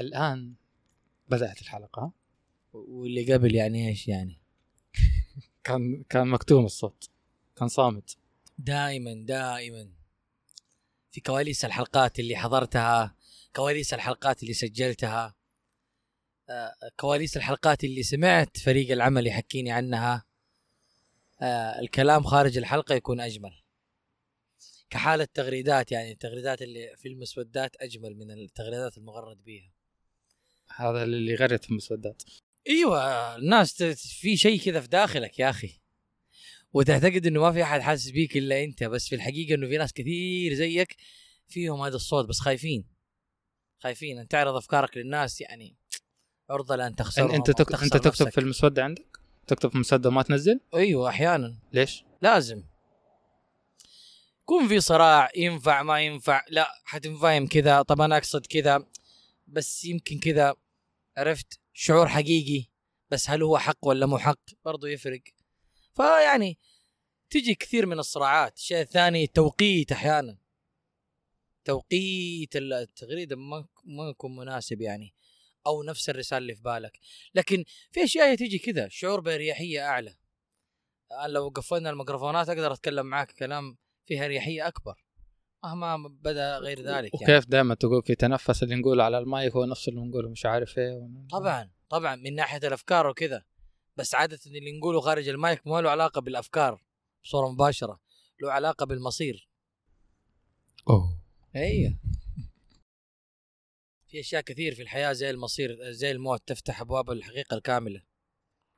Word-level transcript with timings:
الآن 0.00 0.54
بدأت 1.28 1.62
الحلقة. 1.62 2.12
واللي 2.72 3.34
قبل 3.34 3.54
يعني 3.54 3.88
إيش 3.88 4.08
يعني؟ 4.08 4.38
كان 5.64 6.04
كان 6.08 6.28
مكتوم 6.28 6.64
الصوت. 6.64 7.10
كان 7.56 7.68
صامت. 7.68 8.16
دائما 8.58 9.14
دائما 9.14 9.88
في 11.10 11.20
كواليس 11.20 11.64
الحلقات 11.64 12.20
اللي 12.20 12.36
حضرتها 12.36 13.14
كواليس 13.56 13.94
الحلقات 13.94 14.42
اللي 14.42 14.54
سجلتها 14.54 15.34
آه، 16.50 16.74
كواليس 16.96 17.36
الحلقات 17.36 17.84
اللي 17.84 18.02
سمعت 18.02 18.56
فريق 18.56 18.90
العمل 18.90 19.26
يحكيني 19.26 19.70
عنها 19.70 20.24
آه، 21.40 21.80
الكلام 21.80 22.22
خارج 22.22 22.58
الحلقة 22.58 22.94
يكون 22.94 23.20
أجمل. 23.20 23.62
كحالة 24.90 25.28
تغريدات 25.34 25.92
يعني 25.92 26.12
التغريدات 26.12 26.62
اللي 26.62 26.96
في 26.96 27.08
المسودات 27.08 27.76
أجمل 27.76 28.16
من 28.16 28.30
التغريدات 28.30 28.98
المغرد 28.98 29.44
بيها. 29.44 29.72
هذا 30.76 31.02
اللي 31.02 31.34
غرت 31.34 31.64
في 31.64 31.70
المسودات. 31.70 32.22
إيوه 32.68 33.36
الناس 33.36 33.82
في 34.20 34.36
شيء 34.36 34.60
كذا 34.60 34.80
في 34.80 34.88
داخلك 34.88 35.38
يا 35.38 35.50
أخي. 35.50 35.80
وتعتقد 36.72 37.26
إنه 37.26 37.40
ما 37.40 37.52
في 37.52 37.62
أحد 37.62 37.80
حاسس 37.80 38.10
بيك 38.10 38.36
إلا 38.36 38.64
أنت 38.64 38.84
بس 38.84 39.08
في 39.08 39.14
الحقيقة 39.14 39.54
إنه 39.54 39.68
في 39.68 39.78
ناس 39.78 39.92
كثير 39.92 40.54
زيك 40.54 40.96
فيهم 41.48 41.80
هذا 41.80 41.96
الصوت 41.96 42.28
بس 42.28 42.40
خايفين. 42.40 42.84
خايفين 43.82 44.18
أن 44.18 44.28
تعرض 44.28 44.54
أفكارك 44.54 44.96
للناس 44.96 45.40
يعني 45.40 45.76
عرضة 46.50 46.76
لأن 46.76 46.94
تخسرهم 46.94 47.30
أنت 47.30 47.48
أو 47.48 47.54
تك... 47.54 47.68
تخسر 47.68 47.84
انت 47.84 47.94
تكتب 47.94 48.06
نفسك. 48.08 48.28
في 48.28 48.40
المسودة 48.40 48.84
عندك؟ 48.84 49.18
تكتب 49.46 49.68
في 49.68 49.74
المسوده 49.74 50.10
ما 50.10 50.22
تنزل؟ 50.22 50.60
إيوه 50.74 51.08
أحيانا. 51.08 51.58
ليش؟ 51.72 52.04
لازم. 52.22 52.64
يكون 54.42 54.68
في 54.68 54.80
صراع 54.80 55.30
ينفع 55.36 55.82
ما 55.82 56.00
ينفع. 56.00 56.44
لا 56.50 56.68
حتنفهم 56.84 57.46
كذا. 57.46 57.82
طب 57.82 58.00
أنا 58.00 58.16
أقصد 58.16 58.46
كذا. 58.46 58.86
بس 59.48 59.84
يمكن 59.84 60.18
كذا 60.18 60.54
عرفت 61.16 61.60
شعور 61.72 62.08
حقيقي 62.08 62.66
بس 63.10 63.30
هل 63.30 63.42
هو 63.42 63.58
حق 63.58 63.86
ولا 63.86 64.06
مو 64.06 64.18
حق؟ 64.18 64.40
برضو 64.64 64.86
يفرق. 64.86 65.22
فيعني 65.96 66.58
تجي 67.30 67.54
كثير 67.54 67.86
من 67.86 67.98
الصراعات. 67.98 68.56
الشيء 68.56 68.80
الثاني 68.80 69.24
التوقيت 69.24 69.92
أحيانا. 69.92 70.38
توقيت 71.64 72.56
التغريده 72.56 73.36
ما 73.36 73.68
ما 73.84 74.08
يكون 74.08 74.36
مناسب 74.36 74.80
يعني 74.80 75.14
أو 75.66 75.82
نفس 75.82 76.08
الرسالة 76.08 76.38
اللي 76.38 76.54
في 76.54 76.62
بالك. 76.62 76.98
لكن 77.34 77.64
في 77.92 78.04
أشياء 78.04 78.34
تجي 78.34 78.58
كذا 78.58 78.88
شعور 78.88 79.20
بأريحية 79.20 79.86
أعلى. 79.86 80.16
الان 81.12 81.30
لو 81.30 81.48
قفلنا 81.48 81.90
الميكروفونات 81.90 82.48
أقدر 82.48 82.72
أتكلم 82.72 83.06
معك 83.06 83.32
كلام 83.32 83.76
فيه 84.06 84.24
أريحية 84.24 84.68
أكبر. 84.68 85.04
مهما 85.64 86.08
بدأ 86.08 86.58
غير 86.58 86.78
ذلك 86.78 86.88
يعني. 86.88 87.10
وكيف 87.14 87.46
دائما 87.48 87.74
تقول 87.74 88.02
في 88.02 88.14
تنفس 88.14 88.62
اللي 88.62 88.74
نقوله 88.74 89.04
على 89.04 89.18
المايك 89.18 89.52
هو 89.52 89.64
نفس 89.64 89.88
اللي 89.88 90.00
نقوله 90.00 90.28
مش 90.28 90.46
عارف 90.46 90.78
إيه 90.78 91.08
طبعا 91.30 91.70
طبعا 91.88 92.16
من 92.16 92.34
ناحية 92.34 92.68
الأفكار 92.68 93.06
وكذا 93.06 93.44
بس 93.96 94.14
عادة 94.14 94.38
اللي 94.46 94.78
نقوله 94.78 95.00
خارج 95.00 95.28
المايك 95.28 95.66
ما 95.66 95.80
له 95.80 95.90
علاقة 95.90 96.20
بالأفكار 96.20 96.82
بصورة 97.24 97.48
مباشرة 97.48 98.00
له 98.42 98.52
علاقة 98.52 98.86
بالمصير 98.86 99.48
أوه 100.90 101.18
أيوه 101.56 101.98
في 104.06 104.20
أشياء 104.20 104.42
كثير 104.42 104.74
في 104.74 104.82
الحياة 104.82 105.12
زي 105.12 105.30
المصير 105.30 105.76
زي 105.90 106.10
الموت 106.10 106.42
تفتح 106.46 106.80
أبواب 106.80 107.10
الحقيقة 107.10 107.56
الكاملة 107.56 108.02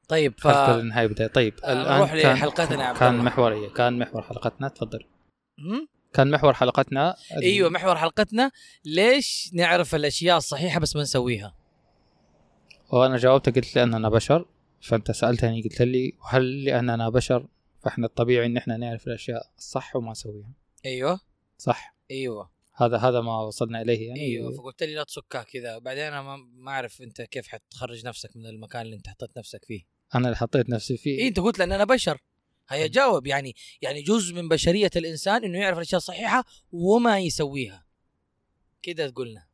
طيب 0.09 0.35
ف 0.41 0.47
حلقة 0.47 0.81
النهايه 0.81 1.07
بداية 1.07 1.29
طيب 1.29 1.55
آه، 1.65 1.73
الآن 1.73 1.97
نروح 1.97 2.13
كان 2.15 2.33
لحلقتنا 2.33 2.83
يا 2.83 2.89
عبد 2.89 2.99
كان 2.99 3.13
الله. 3.13 3.23
محور 3.25 3.53
إيه؟ 3.53 3.69
كان 3.69 3.99
محور 3.99 4.23
حلقتنا 4.23 4.69
تفضل؟ 4.69 5.05
كان 6.13 6.31
محور 6.31 6.55
حلقتنا 6.55 7.17
ال- 7.37 7.43
إيوه 7.43 7.71
محور 7.71 7.97
حلقتنا. 7.97 8.51
ليش 8.85 9.51
نعرف 9.53 9.95
الأشياء 9.95 10.37
الصحيحة 10.37 10.81
بس 10.81 10.97
ما 10.97 11.03
نسويها؟ 11.03 11.55
وأنا 12.93 13.17
جاوبت 13.17 13.49
قلت 13.57 13.77
لي 13.77 13.83
أننا 13.83 14.09
بشر 14.09 14.47
فأنت 14.81 15.11
سألتني 15.11 15.63
قلت 15.63 15.83
لي 15.83 16.13
وهل 16.23 16.65
لأننا 16.65 17.09
بشر؟ 17.09 17.47
فإحنا 17.83 18.07
الطبيعي 18.07 18.47
إن 18.47 18.57
إحنا 18.57 18.77
نعرف 18.77 19.07
الأشياء 19.07 19.51
الصح 19.59 19.97
وما 19.97 20.11
نسويها. 20.11 20.53
إيوه. 20.87 21.21
صح. 21.59 21.95
إيوه. 22.11 22.51
هذا 22.75 22.97
هذا 22.97 23.21
ما 23.21 23.41
وصلنا 23.41 23.83
إليه 23.83 24.09
يعني. 24.09 24.21
إيوه 24.21 24.53
فقلت 24.53 24.83
لي 24.83 24.95
لا 24.95 25.05
تسكها 25.05 25.43
كذا. 25.43 25.79
بعدين 25.79 26.03
أنا 26.05 26.23
ما 26.23 26.37
ما 26.37 26.71
أعرف 26.71 27.03
أنت 27.03 27.23
كيف 27.23 27.49
حتخرج 27.49 28.07
نفسك 28.07 28.37
من 28.37 28.47
المكان 28.47 28.83
اللي 28.83 28.97
أنت 28.97 29.09
حطيت 29.09 29.39
نفسك 29.39 29.65
فيه. 29.65 29.83
أنا 30.15 30.25
اللي 30.25 30.37
حطيت 30.37 30.71
نفسي 30.71 30.97
فيه. 30.97 31.19
إيه 31.19 31.29
أنت 31.29 31.41
قلت 31.41 31.59
لأن 31.59 31.73
أنا 31.73 31.85
بشر. 31.85 32.19
هيا 32.71 32.87
جاوب 32.87 33.27
يعني 33.27 33.57
يعني 33.83 34.03
جزء 34.03 34.35
من 34.35 34.49
بشرية 34.49 34.91
الإنسان 34.97 35.45
إنه 35.45 35.59
يعرف 35.59 35.77
الأشياء 35.79 35.97
الصحيحة 35.99 36.45
وما 36.73 37.19
يسويها. 37.21 37.87
كده 38.83 39.11
قلنا 39.11 39.47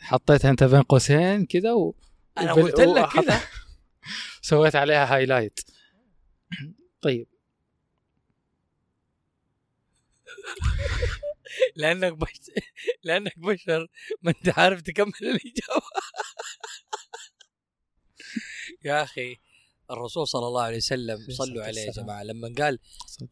حطيتها 0.00 0.50
أنت 0.50 0.64
بين 0.64 0.82
قوسين 0.82 1.46
كذا 1.46 1.72
و... 1.72 1.94
أنا 2.38 2.52
وبال- 2.52 2.62
قلت 2.64 2.80
لك 2.80 3.04
وحط- 3.04 3.24
كذا 3.24 3.40
سويت 4.42 4.76
عليها 4.76 5.14
highlight 5.14 5.60
طيب. 7.02 7.26
لأنك 11.76 12.12
بش... 12.12 12.28
لأنك 13.02 13.38
بشر 13.38 13.86
ما 14.22 14.30
أنت 14.30 14.58
عارف 14.58 14.82
تكمل 14.82 15.12
الإجابة. 15.22 15.86
يا 18.84 19.02
أخي. 19.02 19.36
الرسول 19.90 20.28
صلى 20.28 20.46
الله 20.46 20.62
عليه 20.62 20.76
وسلم 20.76 21.26
صلوا 21.30 21.64
عليه 21.64 21.80
يا. 21.80 21.90
جماعة. 21.90 22.22
لما 22.22 22.54
قال 22.58 22.78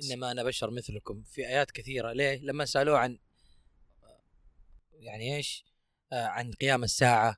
إنما 0.02 0.30
أنا 0.30 0.42
بشر 0.42 0.70
مثلكم 0.70 1.22
في 1.22 1.46
آيات 1.46 1.70
كثيرة 1.70 2.12
ليه؟ 2.12 2.40
لما 2.40 2.64
سألوه 2.64 2.98
عن 2.98 3.18
يعني 4.92 5.36
إيش؟ 5.36 5.64
آه 6.12 6.26
عن 6.26 6.52
قيام 6.52 6.84
الساعة 6.84 7.36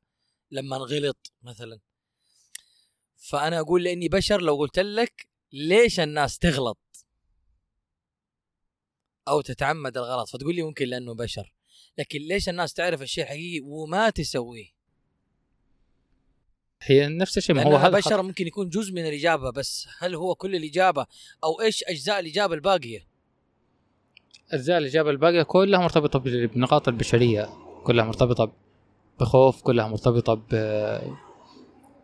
لما 0.50 0.76
انغلط 0.76 1.32
مثلا. 1.42 1.80
فأنا 3.16 3.60
أقول 3.60 3.84
لإني 3.84 4.08
بشر 4.08 4.40
لو 4.40 4.56
قلت 4.56 4.78
لك 4.78 5.28
ليش 5.52 6.00
الناس 6.00 6.38
تغلط 6.38 6.78
أو 9.28 9.40
تتعمد 9.40 9.98
الغلط 9.98 10.28
فتقول 10.28 10.54
لي 10.54 10.62
ممكن 10.62 10.84
لأنه 10.86 11.14
بشر. 11.14 11.54
لكن 11.98 12.18
ليش 12.18 12.48
الناس 12.48 12.72
تعرف 12.72 13.02
الشيء 13.02 13.24
الحقيقي 13.24 13.60
وما 13.64 14.10
تسويه؟ 14.10 14.75
هي 16.82 17.08
نفس 17.08 17.38
الشيء 17.38 17.56
ما 17.56 17.62
هو 17.62 17.76
هذا 17.76 17.96
بشر 17.98 18.22
ممكن 18.22 18.46
يكون 18.46 18.68
جزء 18.68 18.92
من 18.92 19.06
الإجابة 19.06 19.50
بس 19.50 19.88
هل 19.98 20.14
هو 20.14 20.34
كل 20.34 20.56
الإجابة 20.56 21.06
أو 21.44 21.60
إيش 21.60 21.84
أجزاء 21.84 22.20
الإجابة 22.20 22.54
الباقية؟ 22.54 23.06
أجزاء 24.52 24.78
الإجابة 24.78 25.10
الباقية 25.10 25.42
كلها 25.42 25.80
مرتبطة 25.80 26.18
ب- 26.18 26.28
بنقاط 26.54 26.88
البشرية 26.88 27.48
كلها 27.84 28.04
مرتبطة 28.04 28.52
بخوف 29.20 29.62
كلها 29.62 29.88
مرتبطة 29.88 30.34
ب 30.34 30.54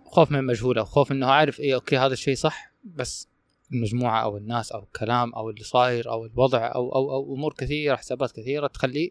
خوف 0.07 0.31
من 0.31 0.39
المجهول 0.39 0.79
أو 0.79 0.85
خوف 0.85 1.13
إنه 1.13 1.27
عارف 1.27 1.61
إيه 1.61 1.75
أوكي 1.75 1.99
هذا 1.99 2.13
الشيء 2.13 2.35
صح 2.35 2.73
بس 2.85 3.29
المجموعة 3.73 4.23
أو 4.23 4.37
الناس 4.37 4.73
أو 4.73 4.83
الكلام 4.83 5.35
أو 5.35 5.51
اللي 5.51 5.65
صاير 5.65 6.11
أو 6.11 6.27
الوضع 6.27 6.73
أو 6.75 6.95
أو 6.95 7.11
أو 7.13 7.35
أمور 7.35 7.55
كثيرة 7.59 7.97
حسابات 7.97 8.33
كثيرة 8.33 8.67
تخليه 8.67 9.11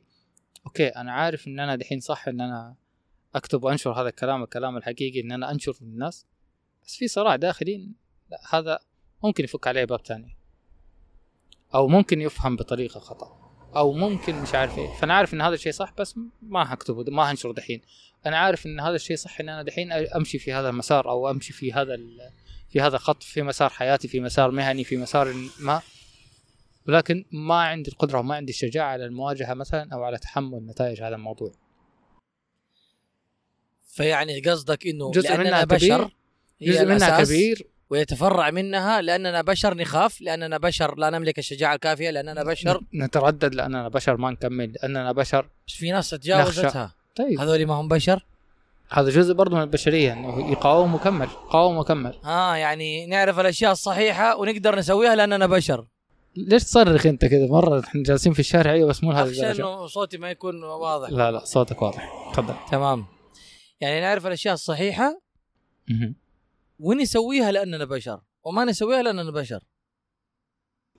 أوكي 0.65 0.87
أنا 0.87 1.11
عارف 1.11 1.47
إن 1.47 1.59
أنا 1.59 1.75
دحين 1.75 1.99
صح 1.99 2.27
إن 2.27 2.41
أنا 2.41 2.75
أكتب 3.35 3.63
وأنشر 3.63 3.91
هذا 3.91 4.09
الكلام 4.09 4.43
الكلام 4.43 4.77
الحقيقي 4.77 5.21
إن 5.21 5.31
أنا 5.31 5.51
أنشر 5.51 5.73
للناس. 5.81 6.25
بس 6.85 6.95
في 6.95 7.07
صراع 7.07 7.35
داخلي 7.35 7.89
لا 8.31 8.39
هذا 8.49 8.79
ممكن 9.23 9.43
يفك 9.43 9.67
عليه 9.67 9.85
باب 9.85 10.05
ثاني 10.05 10.37
أو 11.75 11.87
ممكن 11.87 12.21
يفهم 12.21 12.55
بطريقة 12.55 12.99
خطأ. 12.99 13.41
أو 13.75 13.93
ممكن 13.93 14.35
مش 14.35 14.55
عارف 14.55 14.77
إيه. 14.77 14.93
فأنا 14.93 15.13
عارف 15.13 15.33
إن 15.33 15.41
هذا 15.41 15.53
الشيء 15.53 15.71
صح 15.71 15.93
بس 15.97 16.15
ما 16.41 16.73
هكتبه 16.73 17.03
ما 17.11 17.31
هنشره 17.31 17.53
دحين. 17.53 17.81
أنا 18.25 18.37
عارف 18.37 18.65
إن 18.65 18.79
هذا 18.79 18.95
الشيء 18.95 19.15
صح 19.15 19.39
إن 19.39 19.49
أنا 19.49 19.63
دحين 19.63 19.91
أمشي 19.91 20.39
في 20.39 20.53
هذا 20.53 20.69
المسار 20.69 21.09
أو 21.09 21.29
أمشي 21.29 21.53
في 21.53 21.73
هذا 21.73 21.97
في 22.69 22.81
هذا 22.81 22.95
الخط 22.95 23.23
في 23.23 23.41
مسار 23.41 23.69
حياتي 23.69 24.07
في 24.07 24.19
مسار 24.19 24.51
مهني 24.51 24.83
في 24.83 24.97
مسار 24.97 25.33
ما. 25.59 25.81
ولكن 26.87 27.25
ما 27.31 27.55
عندي 27.55 27.91
القدرة 27.91 28.19
وما 28.19 28.35
عندي 28.35 28.51
الشجاعة 28.51 28.87
على 28.87 29.05
المواجهة 29.05 29.53
مثلا 29.53 29.93
أو 29.93 30.03
على 30.03 30.17
تحمل 30.17 30.65
نتائج 30.65 31.01
هذا 31.01 31.15
الموضوع. 31.15 31.51
فيعني 33.91 34.39
قصدك 34.39 34.87
إنه 34.87 35.11
جزء 35.11 35.37
منها 35.37 35.63
بشر 35.63 36.11
جزء 36.61 36.85
منها 36.85 37.23
كبير. 37.23 37.67
ويتفرع 37.89 38.49
منها 38.49 39.01
لأننا 39.01 39.41
بشر 39.41 39.73
نخاف 39.77 40.21
لأننا 40.21 40.57
بشر 40.57 40.95
لا 40.95 41.09
نملك 41.09 41.39
الشجاعة 41.39 41.75
الكافية 41.75 42.09
لأننا 42.09 42.43
بشر 42.43 42.81
نتردد 42.93 43.55
لأننا 43.55 43.87
بشر 43.87 44.17
ما 44.17 44.31
نكمل 44.31 44.73
لأننا 44.73 45.11
بشر 45.11 45.49
بس 45.67 45.73
في 45.73 45.91
ناس 45.91 46.09
تجاوزتها 46.09 46.93
طيب. 47.15 47.39
هذول 47.39 47.65
ما 47.65 47.73
هم 47.73 47.87
بشر؟ 47.87 48.25
هذا 48.89 49.09
جزء 49.09 49.33
برضه 49.33 49.55
من 49.55 49.61
البشرية 49.61 50.13
إنه 50.13 50.51
يقاوم 50.51 50.95
وكمل 50.95 51.27
قاوم 51.27 51.77
وكمل 51.77 52.13
آه 52.25 52.55
يعني 52.55 53.05
نعرف 53.05 53.39
الأشياء 53.39 53.71
الصحيحة 53.71 54.37
ونقدر 54.37 54.75
نسويها 54.75 55.15
لأننا 55.15 55.47
بشر. 55.47 55.85
ليش 56.35 56.63
تصرخ 56.63 57.05
أنت 57.05 57.25
كذا؟ 57.25 57.47
مرة 57.47 57.79
إحنا 57.79 58.03
جالسين 58.03 58.33
في 58.33 58.39
الشارع 58.39 58.71
أيوه 58.71 58.89
بس 58.89 59.03
مو 59.03 59.11
اخشى 59.11 59.31
الدرجة. 59.31 59.61
إنه 59.61 59.87
صوتي 59.87 60.17
ما 60.17 60.31
يكون 60.31 60.63
واضح. 60.63 61.09
لا 61.09 61.31
لا 61.31 61.45
صوتك 61.45 61.81
واضح. 61.81 62.31
تفضل. 62.33 62.53
تمام. 62.71 63.05
يعني 63.81 64.01
نعرف 64.01 64.27
الأشياء 64.27 64.53
الصحيحة. 64.53 65.21
ونسويها 66.79 67.51
لأننا 67.51 67.85
بشر 67.85 68.21
وما 68.43 68.65
نسويها 68.65 69.01
لأننا 69.01 69.31
بشر. 69.31 69.63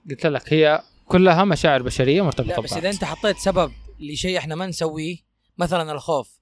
قلت 0.09 0.25
لك 0.25 0.53
هي 0.53 0.83
كلها 1.05 1.43
مشاعر 1.43 1.81
بشرية 1.81 2.21
مرتبطة 2.21 2.49
لا 2.49 2.59
بس. 2.59 2.73
إذا 2.73 2.89
أنت 2.89 3.03
حطيت 3.03 3.37
سبب 3.37 3.71
لشيء 3.99 4.37
إحنا 4.37 4.55
ما 4.55 4.67
نسويه 4.67 5.17
مثلا 5.57 5.91
الخوف. 5.91 6.39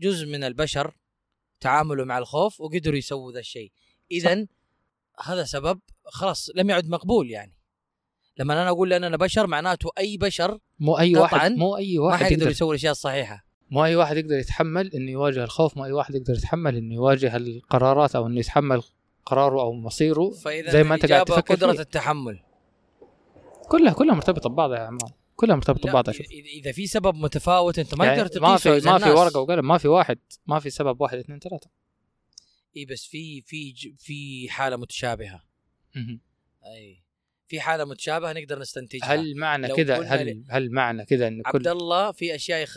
جزء 0.00 0.26
من 0.26 0.44
البشر 0.44 0.96
تعاملوا 1.60 2.04
مع 2.04 2.18
الخوف 2.18 2.60
وقدروا 2.60 2.96
يسووا 2.96 3.32
ذا 3.32 3.40
الشيء. 3.40 3.72
اذا 4.10 4.46
هذا 5.22 5.44
سبب 5.44 5.80
خلاص 6.04 6.50
لم 6.54 6.70
يعد 6.70 6.88
مقبول 6.88 7.30
يعني. 7.30 7.58
لما 8.36 8.54
أنا 8.54 8.68
أقول 8.68 8.92
ان 8.92 9.04
أنا 9.04 9.16
بشر 9.16 9.46
معناته 9.46 9.90
أي 9.98 10.16
بشر 10.16 10.58
مو 10.78 10.98
أي 10.98 11.16
واحد 11.16 11.52
مو 11.52 11.76
أي 11.76 11.98
ما 11.98 12.04
واحد 12.04 12.24
حيقدر 12.24 12.38
يقدر. 12.38 12.50
يسوي 12.50 12.70
الأشياء 12.70 12.92
الصحيحة. 12.92 13.47
مو 13.70 13.84
أي 13.84 13.96
واحد 13.96 14.16
يقدر 14.16 14.38
يتحمل 14.38 14.94
إنه 14.94 15.10
يواجه 15.10 15.44
الخوف 15.44 15.76
مو 15.76 15.84
أي 15.84 15.92
واحد 15.92 16.14
يقدر 16.14 16.34
يتحمل 16.34 16.76
إنه 16.76 16.94
يواجه 16.94 17.36
القرارات 17.36 18.16
أو 18.16 18.26
إنه 18.26 18.38
يتحمل 18.40 18.82
قراره 19.26 19.60
أو 19.60 19.72
مصيره 19.72 20.30
فإذا 20.30 20.70
زي 20.70 20.82
ما 20.82 20.94
أنت 20.94 21.12
قاعد 21.12 21.24
تفكر 21.24 21.54
قدرة 21.54 21.72
فيه. 21.72 21.80
التحمل 21.80 22.40
كلها 23.68 23.92
كلها 23.92 24.14
مرتبطة 24.14 24.50
ببعضها 24.50 24.78
يا 24.78 24.82
عمار 24.82 25.12
كلها 25.36 25.56
مرتبطة 25.56 25.90
ببعضها 25.90 26.12
شوف 26.12 26.26
اذا 26.30 26.72
في 26.72 26.86
سبب 26.86 27.14
متفاوت 27.14 27.78
أنت 27.78 27.94
ما 27.94 28.06
يعني 28.06 28.28
تقدر 28.28 28.40
ما 28.40 28.56
في 28.56 28.70
ما 28.70 28.98
في. 28.98 29.10
ورقة 29.10 29.40
وقلم 29.40 29.68
ما 29.68 29.78
في 29.78 29.88
واحد 29.88 30.18
ما 30.46 30.58
في 30.58 30.70
سبب 30.70 31.00
واحد 31.00 31.18
اثنين 31.18 31.38
ثلاثة 31.38 31.70
إي 32.76 32.84
بس 32.84 33.06
في 33.06 33.42
في 33.42 33.74
في 33.98 34.48
حالة 34.50 34.76
متشابهة. 34.76 35.44
أي 36.66 37.02
في 37.48 37.60
حالة 37.60 37.84
متشابهة 37.84 38.32
نقدر 38.32 38.58
نستنتجها 38.58 39.14
هل 39.14 39.36
معنى 39.36 39.68
كذا 39.68 40.02
هل 40.02 40.44
هل 40.50 40.70
معنى 40.70 41.04
كذا 41.04 41.28
إن 41.28 41.42
عبد 41.46 41.62
كل 41.62 41.68
الله 41.68 42.12
في 42.12 42.34
أشياء 42.34 42.62
يخ... 42.62 42.76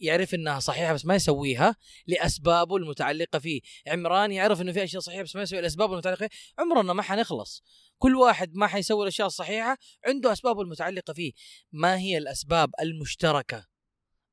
يعرف 0.00 0.34
إنها 0.34 0.60
صحيحة 0.60 0.92
بس 0.92 1.06
ما 1.06 1.14
يسويها 1.14 1.76
لأسبابه 2.06 2.76
المتعلقة 2.76 3.38
فيه، 3.38 3.60
عمران 3.86 4.32
يعرف 4.32 4.60
إنه 4.60 4.72
في 4.72 4.84
أشياء 4.84 5.02
صحيحة 5.02 5.22
بس 5.22 5.36
ما 5.36 5.42
يسوي 5.42 5.58
الاسباب 5.58 5.92
المتعلقة 5.92 6.18
فيه، 6.18 6.28
عمرنا 6.58 6.92
ما 6.92 7.02
حنخلص. 7.02 7.64
كل 7.98 8.16
واحد 8.16 8.54
ما 8.54 8.66
حيسوي 8.66 9.02
الأشياء 9.02 9.26
الصحيحة 9.26 9.78
عنده 10.06 10.32
أسبابه 10.32 10.62
المتعلقة 10.62 11.12
فيه، 11.12 11.32
ما 11.72 11.98
هي 11.98 12.18
الأسباب 12.18 12.70
المشتركة 12.80 13.66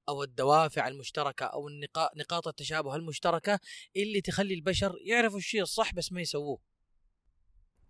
أو 0.10 0.24
الدوافع 0.24 0.88
المشتركة 0.88 1.46
أو 1.46 1.70
نقاط 2.16 2.48
التشابه 2.48 2.96
المشتركة 2.96 3.60
اللي 3.96 4.22
تخلي 4.22 4.54
البشر 4.54 4.96
يعرفوا 5.06 5.38
الشيء 5.38 5.62
الصح 5.62 5.94
بس 5.94 6.12
ما 6.12 6.22
يسووه. 6.22 6.60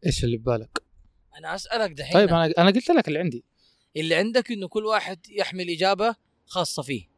إيش 0.05 0.23
اللي 0.23 0.37
ببالك؟ 0.37 0.83
أنا 1.37 1.55
أسألك 1.55 1.91
دحين 1.91 2.13
طيب 2.13 2.29
أنا 2.29 2.53
أنا 2.57 2.71
قلت 2.71 2.89
لك 2.89 3.07
اللي 3.07 3.19
عندي 3.19 3.45
اللي 3.95 4.15
عندك 4.15 4.51
إنه 4.51 4.67
كل 4.67 4.85
واحد 4.85 5.27
يحمل 5.29 5.69
إجابة 5.69 6.15
خاصة 6.45 6.83
فيه. 6.83 7.12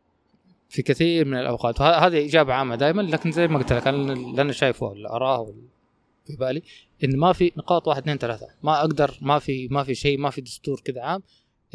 في 0.75 0.81
كثير 0.81 1.25
من 1.25 1.37
الأوقات. 1.37 1.81
وهذه 1.81 2.25
إجابة 2.25 2.53
عامة 2.53 2.75
دائما 2.75 3.01
لكن 3.01 3.31
زي 3.31 3.47
ما 3.47 3.59
قلت 3.59 3.73
لك 3.73 3.87
أنا 3.87 4.13
اللي 4.13 4.41
أنا 4.41 4.51
شايفه 4.51 4.91
اللي 4.91 5.09
اراه 5.09 5.53
في 6.25 6.35
بالي 6.35 6.61
إن 7.03 7.17
ما 7.17 7.33
في 7.33 7.51
نقاط 7.57 7.87
واحد 7.87 8.01
اثنين 8.01 8.17
ثلاثة. 8.17 8.47
ما 8.63 8.79
أقدر 8.79 9.17
ما 9.21 9.39
في 9.39 9.67
ما 9.67 9.83
في 9.83 9.95
شيء 9.95 10.17
ما 10.17 10.29
في 10.29 10.41
دستور 10.41 10.81
كذا 10.85 11.01
عام 11.01 11.23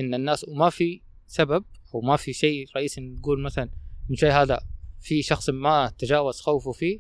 إن 0.01 0.15
الناس 0.15 0.49
وما 0.49 0.71
في 0.71 1.01
سبب 1.27 1.65
أو 1.95 2.01
ما 2.01 2.17
في 2.17 2.33
شيء 2.33 2.67
رئيسي 2.77 3.01
نقول 3.01 3.43
مثلا 3.43 3.71
إن 4.11 4.17
شيء 4.17 4.31
هذا 4.31 4.61
في 5.01 5.23
شخص 5.23 5.51
ما 5.51 5.93
تجاوز 5.99 6.41
خوفه 6.41 6.73
فيه 6.73 6.99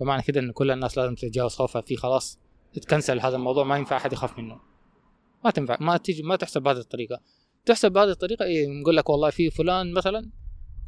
فمعنى 0.00 0.22
كده 0.22 0.40
إن 0.40 0.52
كل 0.52 0.70
الناس 0.70 0.98
لازم 0.98 1.14
تتجاوز 1.14 1.54
خوفها 1.54 1.82
فيه 1.82 1.96
خلاص 1.96 2.38
تكنسل 2.72 3.20
هذا 3.20 3.36
الموضوع 3.36 3.64
ما 3.64 3.76
ينفع 3.76 3.96
أحد 3.96 4.12
يخاف 4.12 4.38
منه. 4.38 4.60
ما 5.44 5.50
تنفع 5.50 5.76
ما 5.80 5.96
تيجي 5.96 6.22
ما 6.22 6.36
تحسب 6.36 6.62
بهذه 6.62 6.78
الطريقة. 6.78 7.20
تحسب 7.66 7.92
بهذه 7.92 8.10
الطريقة 8.10 8.44
إيه 8.44 8.66
نقول 8.80 8.96
لك 8.96 9.08
والله 9.10 9.30
في 9.30 9.50
فلان 9.50 9.92
مثلا 9.92 10.30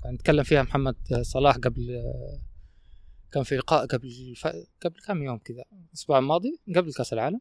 كان 0.02 0.14
يتكلم 0.14 0.42
فيها 0.42 0.62
محمد 0.62 0.96
صلاح 1.22 1.56
قبل 1.56 2.02
كان 3.32 3.42
في 3.42 3.56
لقاء 3.56 3.86
قبل 3.86 4.34
ف... 4.36 4.46
قبل 4.84 5.00
كم 5.06 5.22
يوم 5.22 5.38
كذا 5.38 5.64
الأسبوع 5.88 6.18
الماضي 6.18 6.60
قبل 6.76 6.92
كأس 6.92 7.12
العالم. 7.12 7.40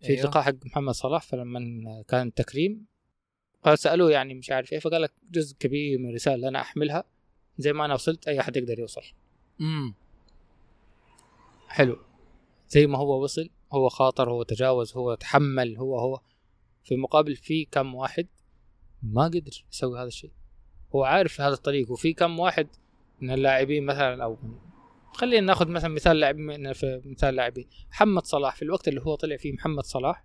في 0.00 0.08
أيوه. 0.08 0.22
لقاء 0.22 0.42
حق 0.42 0.54
محمد 0.64 0.94
صلاح 0.94 1.22
فلما 1.22 2.04
كان 2.08 2.26
التكريم 2.26 2.86
قال 3.64 3.78
سألوه 3.78 4.10
يعني 4.10 4.34
مش 4.34 4.50
عارف 4.50 4.72
إيه 4.72 4.78
فقال 4.78 5.02
لك 5.02 5.12
جزء 5.30 5.56
كبير 5.56 5.98
من 5.98 6.08
الرسالة 6.08 6.34
اللي 6.36 6.48
أنا 6.48 6.60
أحملها 6.60 7.04
زي 7.58 7.72
ما 7.72 7.84
أنا 7.84 7.94
وصلت 7.94 8.28
أي 8.28 8.40
أحد 8.40 8.56
يقدر 8.56 8.78
يوصل. 8.78 9.02
امم 9.60 9.94
حلو. 11.68 11.98
زي 12.68 12.86
ما 12.86 12.98
هو 12.98 13.22
وصل 13.22 13.50
هو 13.72 13.88
خاطر 13.88 14.30
هو 14.30 14.42
تجاوز 14.42 14.96
هو 14.96 15.14
تحمل 15.14 15.76
هو 15.76 15.98
هو. 15.98 16.20
في 16.84 16.94
المقابل 16.94 17.36
في 17.36 17.64
كم 17.64 17.94
واحد 17.94 18.26
ما 19.02 19.24
قدر 19.24 19.64
يسوي 19.72 19.98
هذا 19.98 20.06
الشيء. 20.06 20.32
هو 20.94 21.04
عارف 21.04 21.40
هذا 21.40 21.54
الطريق 21.54 21.90
وفي 21.90 22.12
كم 22.12 22.38
واحد 22.38 22.68
من 23.20 23.30
اللاعبين 23.30 23.86
مثلا 23.86 24.24
أو 24.24 24.38
خلينا 25.12 25.46
ناخذ 25.46 25.68
مثلا 25.68 25.90
مثال 25.90 26.16
لاعب 26.16 26.36
في 26.72 27.02
مثال 27.04 27.34
لاعبين. 27.34 27.66
محمد 27.90 28.26
صلاح 28.26 28.56
في 28.56 28.62
الوقت 28.62 28.88
اللي 28.88 29.00
هو 29.00 29.14
طلع 29.14 29.36
فيه 29.36 29.52
محمد 29.52 29.84
صلاح 29.84 30.24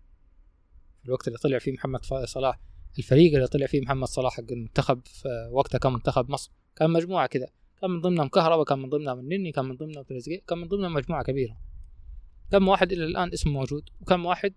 في 1.02 1.06
الوقت 1.06 1.28
اللي 1.28 1.38
طلع 1.40 1.60
فيه 1.60 1.72
محمد 1.72 2.06
صلاح 2.26 2.60
الفريق 2.98 3.34
اللي 3.34 3.48
طلع 3.48 3.68
فيه 3.68 3.82
محمد 3.82 4.08
صلاح 4.08 4.34
حق 4.34 4.52
المنتخب 4.52 5.02
في 5.06 5.50
وقتها 5.52 5.78
كان 5.78 5.94
منتخب 5.94 6.32
مصر 6.32 6.52
كان 6.76 6.90
مجموعة 6.90 7.28
كذا 7.28 7.48
كان 7.82 7.92
من 7.92 8.02
ضمنهم 8.02 8.28
كهرباء 8.28 8.66
كان 8.66 8.80
من 8.80 8.90
ضمنهم 8.90 9.20
النني 9.20 9.52
كان 9.52 9.66
من 9.66 9.76
ضمنهم 9.76 10.04
تريزيجيه 10.04 10.42
كان 10.48 10.58
من 10.58 10.68
ضمنهم 10.68 10.94
مجموعة 10.94 11.24
كبيرة. 11.24 11.58
كم 12.52 12.68
واحد 12.68 12.92
إلى 12.92 13.06
الآن 13.06 13.34
اسمه 13.34 13.54
موجود 13.54 13.90
وكم 14.02 14.26
واحد 14.26 14.54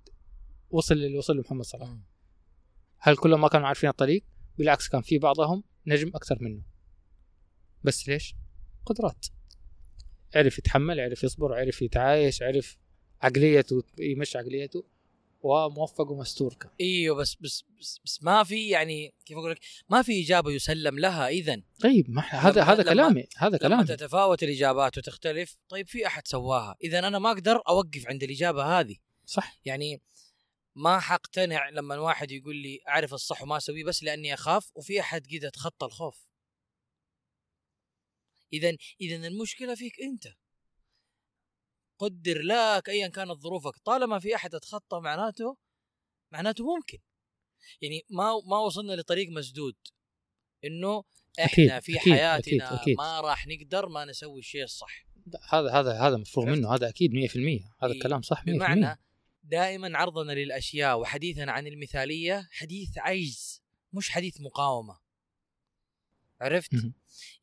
وصل 0.71 0.95
اللي 0.95 1.19
وصل 1.19 1.39
محمد 1.39 1.65
صلاح؟ 1.65 1.97
هل 2.99 3.17
كلهم 3.17 3.41
ما 3.41 3.49
كانوا 3.49 3.67
عارفين 3.67 3.91
الطريق؟ 3.91 4.25
بالعكس 4.59 4.89
كان 4.89 5.01
في 5.01 5.19
بعضهم 5.19 5.63
نجم 5.87 6.09
أكثر 6.15 6.39
منه. 6.41 6.63
بس 7.85 8.09
ليش؟ 8.09 8.35
قدرات. 8.87 9.27
عرف 10.35 10.59
يتحمل 10.59 11.01
عرف 11.01 11.25
يصبر 11.25 11.55
عرف 11.55 11.83
يتعايش 11.83 12.43
عرف 12.43 12.79
عقليته 13.23 13.83
يمشي 13.99 14.39
عقليته 14.39 14.85
وموفق 15.43 16.11
ومستور 16.11 16.55
كان. 16.55 16.71
إيوه 16.81 17.17
بس 17.17 17.35
بس 17.41 17.65
بس, 17.81 18.01
بس 18.05 18.23
ما 18.23 18.45
في 18.45 18.69
يعني 18.69 19.15
كيف 19.27 19.39
أقول 19.39 19.51
لك؟ 19.51 19.59
ما 19.91 20.03
في 20.03 20.23
إجابة 20.25 20.51
يسلم 20.51 20.99
لها 20.99 21.29
اذا 21.29 21.63
طيب 21.81 22.11
ما 22.11 22.23
هذا 22.23 22.61
لما- 22.61 22.73
هذا 22.73 22.83
لما- 22.83 22.93
كلامي 22.93 23.25
هذا 23.37 23.49
لما 23.49 23.59
كلامي. 23.59 23.85
تتفاوت 23.85 24.43
الإجابات 24.43 24.99
وتختلف 24.99 25.57
طيب 25.69 25.87
في 25.89 26.07
أحد 26.07 26.27
سواها. 26.29 26.77
اذا 26.85 26.99
أنا 26.99 27.19
ما 27.19 27.31
أقدر 27.31 27.63
أوقف 27.69 28.07
عند 28.07 28.23
الإجابة 28.23 28.81
هذه. 28.81 28.97
صح. 29.27 29.61
يعني 29.65 30.01
ما 30.81 31.01
حقتنع 31.01 31.69
لما 31.69 31.99
واحد 31.99 32.31
يقول 32.31 32.57
لي 32.57 32.81
أعرف 32.89 33.15
الصح 33.15 33.43
وما 33.43 33.57
أسويه 33.57 33.85
بس 33.85 34.03
لأني 34.03 34.35
أخاف 34.35 34.71
وفي 34.75 35.01
أحد 35.01 35.27
قد 35.27 35.33
يتخطى 35.33 35.87
الخوف. 35.87 36.27
اذا 38.53 38.77
اذا 39.01 39.27
المشكلة 39.27 39.75
فيك 39.75 40.01
أنت. 40.01 40.35
قدر 41.99 42.43
لك 42.43 42.89
ايا 42.89 43.09
كانت 43.09 43.41
ظروفك. 43.41 43.77
طالما 43.85 44.19
في 44.19 44.35
أحد 44.35 44.55
أتخطى 44.55 45.01
معناته 45.01 45.57
معناته 46.33 46.77
ممكن. 46.77 46.99
يعني 47.83 48.03
ما 48.11 48.33
ما 48.47 48.59
وصلنا 48.59 48.93
لطريق 48.93 49.29
مسدود. 49.29 49.77
إنه 50.65 51.05
إحنا 51.45 51.77
أكيد، 51.77 51.83
في 51.83 52.01
أكيد، 52.01 52.13
حياتنا 52.13 52.67
أكيد، 52.67 52.81
أكيد. 52.81 52.97
ما 52.97 53.21
راح 53.21 53.47
نقدر 53.47 53.89
ما 53.89 54.05
نسوي 54.05 54.39
الشيء 54.39 54.65
الصح. 54.65 55.07
هذا 55.49 55.71
هذا 55.71 55.93
هذا 55.93 56.17
مفروغ؟ 56.17 56.47
منه. 56.47 56.75
هذا 56.75 56.89
أكيد 56.89 57.13
100% 57.13 57.71
هذا 57.83 57.93
الكلام 57.93 58.23
صح 58.23 58.45
100% 58.45 58.45
بمعنى 58.45 58.99
دائما 59.51 59.99
عرضنا 59.99 60.33
للأشياء 60.33 61.01
وحديثنا 61.01 61.53
عن 61.53 61.67
المثالية 61.67 62.49
حديث 62.53 62.99
عجز 62.99 63.63
مش 63.93 64.11
حديث 64.11 64.41
مقاومة. 64.41 64.99
عرفت. 66.41 66.71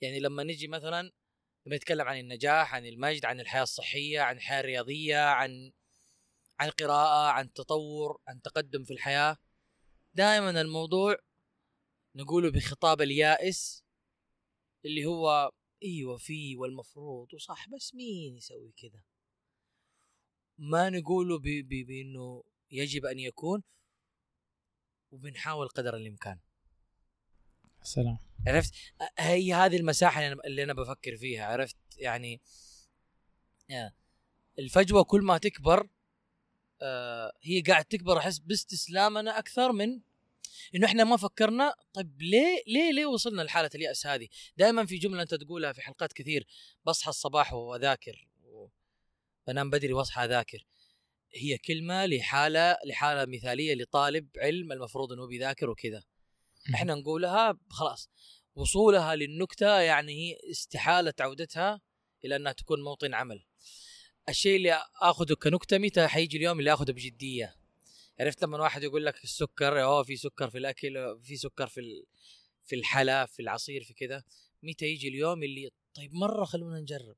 يعني 0.02 0.20
لما 0.20 0.44
نجي 0.44 0.68
مثلا 0.68 1.12
لما 1.66 1.76
نتكلم 1.76 2.08
عن 2.08 2.20
النجاح 2.20 2.76
عن 2.76 2.86
المجد 2.86 3.26
عن 3.26 3.40
الحياة 3.40 3.64
الصحية 3.64 4.22
عن 4.22 4.36
الحياة 4.38 4.60
الرياضيه 4.60 5.18
عن 5.18 5.72
عن 6.60 6.68
القراءة 6.68 7.32
عن 7.32 7.46
التطور 7.46 8.22
عن 8.28 8.42
تقدم 8.42 8.84
في 8.84 8.94
الحياة 8.94 9.38
دائما 10.14 10.62
الموضوع 10.62 11.18
نقوله 12.16 12.52
بخطاب 12.52 13.02
اليائس 13.02 13.84
اللي 14.86 15.06
هو 15.06 15.52
إيوه 15.84 16.18
في 16.18 16.56
والمفروض 16.56 17.34
وصح 17.34 17.70
بس 17.70 17.96
مين 17.96 18.38
يسوي 18.38 18.72
كذا؟ 18.82 19.02
ما 20.58 20.90
نقوله 20.90 21.40
بإنه 21.40 22.44
يجب 22.72 23.06
أن 23.06 23.20
يكون 23.20 23.64
وبنحاول 25.12 25.68
قدر 25.68 25.96
الإمكان. 25.96 26.40
سلام. 27.84 28.18
عرفت؟ 28.48 28.74
هي 29.20 29.54
هذه 29.54 29.78
المساحة 29.78 30.28
اللي 30.28 30.64
أنا 30.64 30.74
بفكر 30.74 31.18
فيها 31.18 31.46
عرفت؟ 31.46 31.78
يعني 31.98 32.42
يا. 33.70 33.94
الفجوة 34.60 35.04
كل 35.04 35.22
ما 35.22 35.38
تكبر 35.38 35.90
آه 36.82 37.34
هي 37.42 37.62
قاعد 37.62 37.86
تكبر 37.86 38.18
أحس 38.18 38.40
باستسلامنا 38.40 39.40
أكثر 39.40 39.72
من 39.72 40.00
إنه 40.76 40.88
إحنا 40.88 41.04
ما 41.04 41.18
فكرنا. 41.18 41.76
طيب 41.94 42.22
ليه 42.22 42.64
ليه 42.68 42.92
ليه 42.92 43.06
وصلنا 43.06 43.42
لحالة 43.42 43.70
اليأس 43.76 44.08
هذه؟ 44.08 44.28
دائما 44.58 44.86
في 44.86 44.98
جملة 44.98 45.22
أنت 45.22 45.34
تقولها 45.34 45.74
في 45.74 45.82
حلقات 45.82 46.14
كثير 46.14 46.48
بصحى 46.86 47.10
الصباح 47.10 47.54
وأذاكر. 47.54 48.27
بنام 49.48 49.70
بدري 49.70 49.94
واصحى 49.94 50.25
اذاكر 50.25 50.66
هي 51.34 51.58
كلمة 51.58 52.06
لحالة 52.06 52.77
لحالة 52.86 53.25
مثالية 53.25 53.75
لطالب 53.75 54.30
علم 54.38 54.72
المفروض 54.72 55.12
إنه 55.13 55.27
بيذاكر 55.27 55.70
وكذا. 55.70 56.04
إحنا 56.74 56.96
نقولها 56.96 57.60
خلاص. 57.70 58.10
وصولها 58.56 59.16
للنكتة 59.16 59.80
يعني 59.80 60.38
استحالة 60.51 61.13
عودتها 61.20 61.82
إلى 62.25 62.36
أنها 62.36 62.51
تكون 62.51 62.84
موطن 62.84 63.13
عمل. 63.13 63.46
الشيء 64.30 64.56
اللي 64.56 64.82
آخذه 65.01 65.34
كنكتة 65.34 65.77
متى؟ 65.77 66.08
حيجي 66.08 66.38
اليوم 66.38 66.60
اللي 66.60 66.74
آخذه 66.74 66.92
بجدية. 66.92 67.56
عرفت 68.20 68.44
لما 68.44 68.58
واحد 68.58 68.84
يقول 68.84 69.06
لك 69.06 69.24
السكر 69.24 69.84
أوه 69.84 70.04
في 70.04 70.16
سكر 70.18 70.50
في 70.50 70.58
الأكل 70.58 71.20
في 71.24 71.36
سكر 71.38 71.68
في 71.68 71.80
ال- 71.80 72.06
في 72.66 72.75
الحلا 72.75 73.25
في 73.25 73.42
العصير 73.42 73.84
في 73.84 73.94
كذا. 73.94 74.24
متى 74.63 74.86
يجي 74.86 75.08
اليوم 75.08 75.44
اللي 75.44 75.70
طيب 75.94 76.13
مرة 76.13 76.46
خلونا 76.46 76.80
نجرب. 76.80 77.16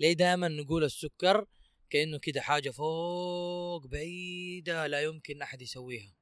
ليه 0.00 0.12
دائما 0.12 0.48
نقول 0.48 0.84
السكر 0.84 1.46
كأنه 1.90 2.18
كده 2.18 2.40
حاجة 2.40 2.70
فوق 2.70 3.86
بعيدة 3.86 4.86
لا 4.86 5.00
يمكن 5.02 5.42
أحد 5.42 5.62
يسويها. 5.62 6.14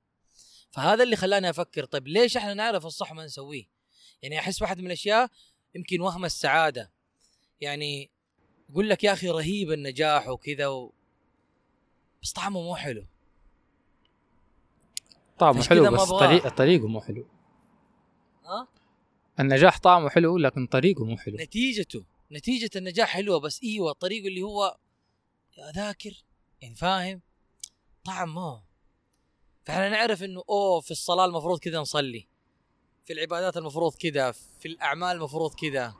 فهذا 0.70 1.02
اللي 1.02 1.16
خلاني 1.16 1.50
أفكر 1.50 1.85
طيب 1.85 2.08
ليش 2.08 2.37
إحنا 2.37 2.54
نعرف 2.54 2.87
الصح 2.87 3.12
ما 3.12 3.25
نسويه؟ 3.25 3.64
يعني 4.23 4.38
أحس 4.38 4.62
واحد 4.62 4.78
من 4.80 4.87
الأشياء 4.87 5.28
يمكن 5.75 6.00
وهم 6.00 6.25
السعادة. 6.25 6.92
يعني 7.61 8.11
يقول 8.70 8.88
لك 8.88 9.04
يا 9.04 9.12
أخي 9.12 9.28
رهيب 9.28 9.73
النجاح 9.73 10.28
وكذا 10.28 10.66
و... 10.66 10.92
بس 12.23 12.32
طعمه 12.32 12.62
مو 12.62 12.76
حلو. 12.76 13.06
طعمه 15.38 15.62
حلو 15.62 15.90
بس. 15.90 16.08
طريق 16.08 16.49
طريقه 16.49 16.88
مو 16.88 17.00
حلو. 17.00 17.26
ها؟ 18.44 18.68
النجاح 19.40 19.78
طعمه 19.78 20.08
حلو 20.08 20.38
لكن 20.38 20.66
طريقه 20.66 21.04
مو 21.04 21.16
حلو. 21.16 21.37
نتيجته. 21.37 22.04
نتيجة 22.32 22.70
النجاح 22.76 23.08
حلوة 23.08 23.40
بس 23.40 23.62
إيوه 23.62 23.92
طريقه 23.92 24.28
اللي 24.28 24.42
هو 24.42 24.78
يا 25.56 25.73
ذاكر 25.73 26.25
يعني 26.61 26.75
فاهم؟ 26.75 27.23
طعم 28.04 28.35
ما 28.35 28.62
فإحنا 29.64 29.88
نعرف 29.88 30.23
إنه 30.23 30.44
أوه 30.49 30.80
في 30.80 30.90
الصلاة 30.90 31.25
المفروض 31.25 31.58
كذا 31.58 31.80
نصلي 31.80 32.28
في 33.04 33.12
العبادات 33.12 33.56
المفروض 33.56 33.94
كذا 33.94 34.32
في 34.32 34.68
الأعمال 34.68 35.16
المفروض 35.16 35.54
كذا. 35.54 35.94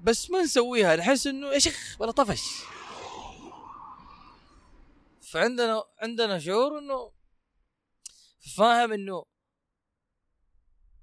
بس 0.00 0.30
ما 0.30 0.42
نسويها 0.42 0.96
نحس 0.96 1.26
إنه 1.26 1.46
يا 1.46 1.58
شيخ 1.58 1.96
بلا 2.00 2.10
طفش. 2.10 2.42
فعندنا 5.22 5.84
عندنا 5.98 6.38
شعور 6.38 6.78
إنه 6.78 7.12
فاهم 8.56 8.92
إنه 8.92 9.24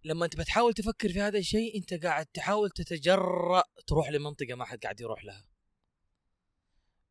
لما 0.05 0.25
أنت 0.25 0.35
بتحاول 0.35 0.73
تفكر 0.73 1.09
في 1.09 1.21
هذا 1.21 1.39
الشيء 1.39 1.77
أنت 1.77 1.93
قاعد 1.93 2.25
تحاول 2.25 2.69
تتجرأ 2.69 3.63
تروح 3.87 4.09
لمنطقة 4.09 4.55
ما 4.55 4.65
حد 4.65 4.79
قاعد 4.79 5.01
يروح 5.01 5.25
لها. 5.25 5.45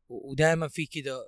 ودائما 0.09 0.67
في 0.67 0.85
كذا 0.85 1.27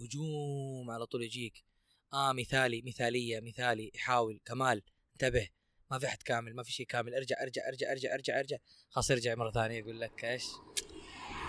هجوم 0.00 0.90
على 0.90 1.06
طول 1.06 1.22
يجيك. 1.22 1.64
آه 2.12 2.32
مثالي 2.32 2.82
مثالية 2.86 3.40
مثالي 3.40 3.90
يحاول 3.94 4.40
كمال 4.44 4.82
انتبه. 5.12 5.48
ما 5.90 5.98
في 5.98 6.06
أحد 6.06 6.22
كامل 6.22 6.54
ما 6.54 6.62
في 6.62 6.72
شيء 6.72 6.86
كامل. 6.86 7.14
ارجع 7.14 7.42
ارجع 7.42 7.68
ارجع 7.68 7.90
ارجع 7.92 8.14
ارجع 8.14 8.38
ارجع. 8.38 8.56
خلاص 8.90 9.10
ارجع 9.10 9.34
مرة 9.34 9.50
ثانية 9.50 9.78
يقول 9.78 10.00
لك 10.00 10.24
إيش؟ 10.24 10.44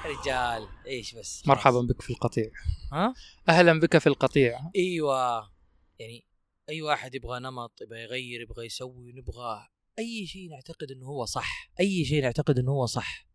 رجال 0.06 0.68
إيش 0.88 1.16
بس. 1.16 1.48
مرحبا 1.48 1.82
بك 1.82 2.02
في 2.02 2.10
القطيع. 2.10 2.52
ها؟ 2.92 3.14
أهلا 3.50 3.80
بك 3.80 3.98
في 3.98 4.08
القطيع. 4.08 4.72
إيوه. 4.76 5.52
يعني 6.00 6.27
أي 6.70 6.82
واحد 6.82 7.16
يبغى 7.16 7.40
نمط 7.40 7.82
يبغى 7.82 8.02
يغير 8.02 8.42
يبغى 8.42 8.66
يسوي 8.66 9.14
نبغى 9.14 9.68
أي 10.00 10.26
شيء 10.28 10.50
نعتقد 10.50 10.92
إنه 10.92 11.06
هو 11.06 11.26
صح 11.26 11.72
أي 11.80 12.06
شيء 12.06 12.22
نعتقد 12.22 12.60
إنه 12.60 12.72
هو 12.72 12.86
صح. 12.86 13.28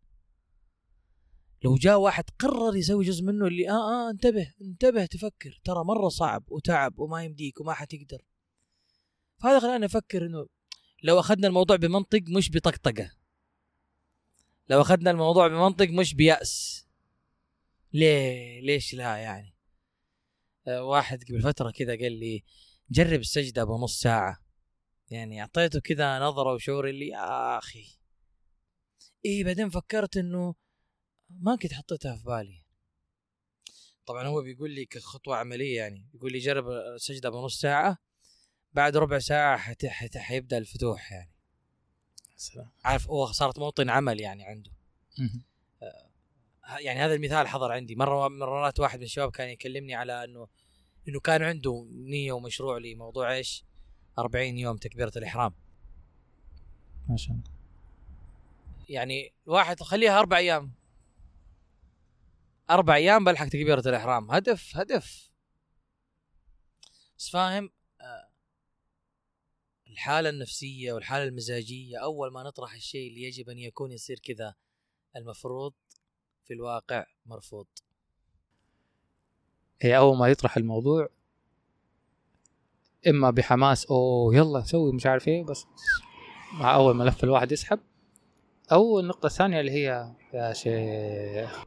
لو 1.63 1.75
جاء 1.75 1.99
واحد 1.99 2.23
قرر 2.39 2.75
يسوي 2.75 3.05
جزء 3.05 3.23
منه 3.23 3.47
اللي 3.47 3.69
آه 3.69 4.07
آه 4.07 4.09
انتبه 4.11 4.53
انتبه 4.61 5.05
تفكر 5.05 5.61
ترى 5.63 5.83
مرة 5.83 6.09
صعب 6.09 6.51
وتعب 6.51 6.99
وما 6.99 7.23
يمديك 7.23 7.61
وما 7.61 7.73
حتقدر. 7.73 8.25
فهذا 9.37 9.59
خلاني 9.59 9.85
أفكر 9.85 10.25
إنه 10.25 10.47
لو 11.03 11.19
أخذنا 11.19 11.47
الموضوع 11.47 11.75
بمنطق 11.75 12.21
مش 12.27 12.51
بطقطقة. 12.51 13.11
لو 14.69 14.81
أخذنا 14.81 15.11
الموضوع 15.11 15.47
بمنطق 15.47 15.89
مش 15.89 16.13
بيأس. 16.13 16.85
ليه 17.93 18.61
ليش 18.61 18.93
لا 18.93 19.17
يعني؟ 19.17 19.53
آه، 20.67 20.83
واحد 20.83 21.23
قبل 21.23 21.41
فترة 21.41 21.71
كذا 21.71 21.95
قال 21.95 22.11
لي 22.11 22.43
جرب 22.89 23.19
السجدة 23.19 23.63
بنص 23.63 23.99
ساعة. 23.99 24.43
يعني 25.09 25.41
أعطيته 25.41 25.79
كذا 25.79 26.19
نظرة 26.19 26.53
وشعور 26.53 26.89
اللي 26.89 27.07
يا 27.07 27.57
أخي. 27.57 27.85
إيه 29.25 29.43
بعدين 29.43 29.69
فكرت 29.69 30.17
إنه 30.17 30.55
ما 31.29 31.55
كنت 31.55 31.73
حطيتها 31.73 32.15
في 32.17 32.23
بالي. 32.23 32.63
طبعا 34.05 34.27
هو 34.27 34.41
بيقول 34.41 34.71
لي 34.71 34.85
كخطوة 34.85 35.35
عملية 35.35 35.77
يعني 35.77 36.09
يقول 36.13 36.31
لي 36.31 36.39
جرب 36.39 36.69
السجدة 36.69 37.29
بنص 37.29 37.59
ساعة 37.59 37.97
بعد 38.73 38.97
ربع 38.97 39.19
ساعة 39.19 39.57
حت... 39.57 39.85
حت... 39.85 40.17
حيبدأ 40.17 40.57
الفتوح 40.57 41.11
يعني. 41.11 41.31
سلام. 42.35 42.71
عارف 42.83 43.09
هو 43.09 43.31
صارت 43.31 43.59
موطن 43.59 43.89
عمل 43.89 44.21
يعني 44.21 44.43
عنده. 44.43 44.71
مهم. 45.19 45.43
ه- 46.63 46.77
يعني 46.77 46.99
هذا 46.99 47.13
المثال 47.13 47.47
حضر 47.47 47.71
عندي. 47.71 47.95
مرة 47.95 48.27
من 48.27 48.39
مرات 48.39 48.79
واحد 48.79 48.99
من 48.99 49.05
الشباب 49.05 49.31
كان 49.31 49.49
يكلمني 49.49 49.95
على 49.95 50.23
إنه 50.23 50.47
إنه 51.07 51.19
كان 51.19 51.43
عنده 51.43 51.87
نية 51.91 52.31
ومشروع 52.31 52.77
لموضوع 52.77 53.33
إيش؟ 53.33 53.65
40 54.19 54.57
يوم 54.57 54.77
تكبيرة 54.77 55.11
الإحرام. 55.15 55.53
ما 57.09 57.17
شاء 57.17 57.31
الله. 57.35 57.43
يعني 58.89 59.33
واحد 59.45 59.83
خليها 59.83 60.19
أربع 60.19 60.37
أيام. 60.37 60.73
أربع 62.69 62.95
أيام 62.95 63.23
بلحق 63.23 63.47
تكبيرة 63.47 63.83
الإحرام. 63.85 64.31
هدف 64.31 64.77
هدف. 64.77 65.31
بس 67.17 67.29
فاهم؟ 67.29 67.69
آه، 68.01 68.29
الحالة 69.87 70.29
النفسية 70.29 70.93
والحالة 70.93 71.23
المزاجية 71.23 71.97
أول 72.03 72.31
ما 72.31 72.43
نطرح 72.43 72.73
الشيء 72.73 73.09
اللي 73.09 73.23
يجب 73.23 73.49
أن 73.49 73.59
يكون 73.59 73.91
يصير 73.91 74.19
كذا 74.19 74.55
المفروض 75.15 75.73
في 76.43 76.53
الواقع 76.53 77.05
مرفوض. 77.25 77.67
هي 79.85 79.97
أول 79.97 80.17
ما 80.17 80.27
يطرح 80.27 80.57
الموضوع 80.57 81.09
إما 83.07 83.29
بحماس 83.29 83.85
أوه 83.85 84.35
يلا 84.35 84.61
سوي 84.61 84.93
مش 84.93 85.05
عارف 85.05 85.27
إيه. 85.27 85.43
بس 85.43 85.65
مع 86.53 86.75
أول 86.75 86.95
ملف 86.95 87.23
الواحد 87.23 87.51
يسحب. 87.51 87.79
أو 88.71 88.99
النقطة 88.99 89.27
الثانية 89.27 89.59
اللي 89.59 89.71
هي 89.71 90.13
يا 90.33 90.53
شيخ 90.53 91.65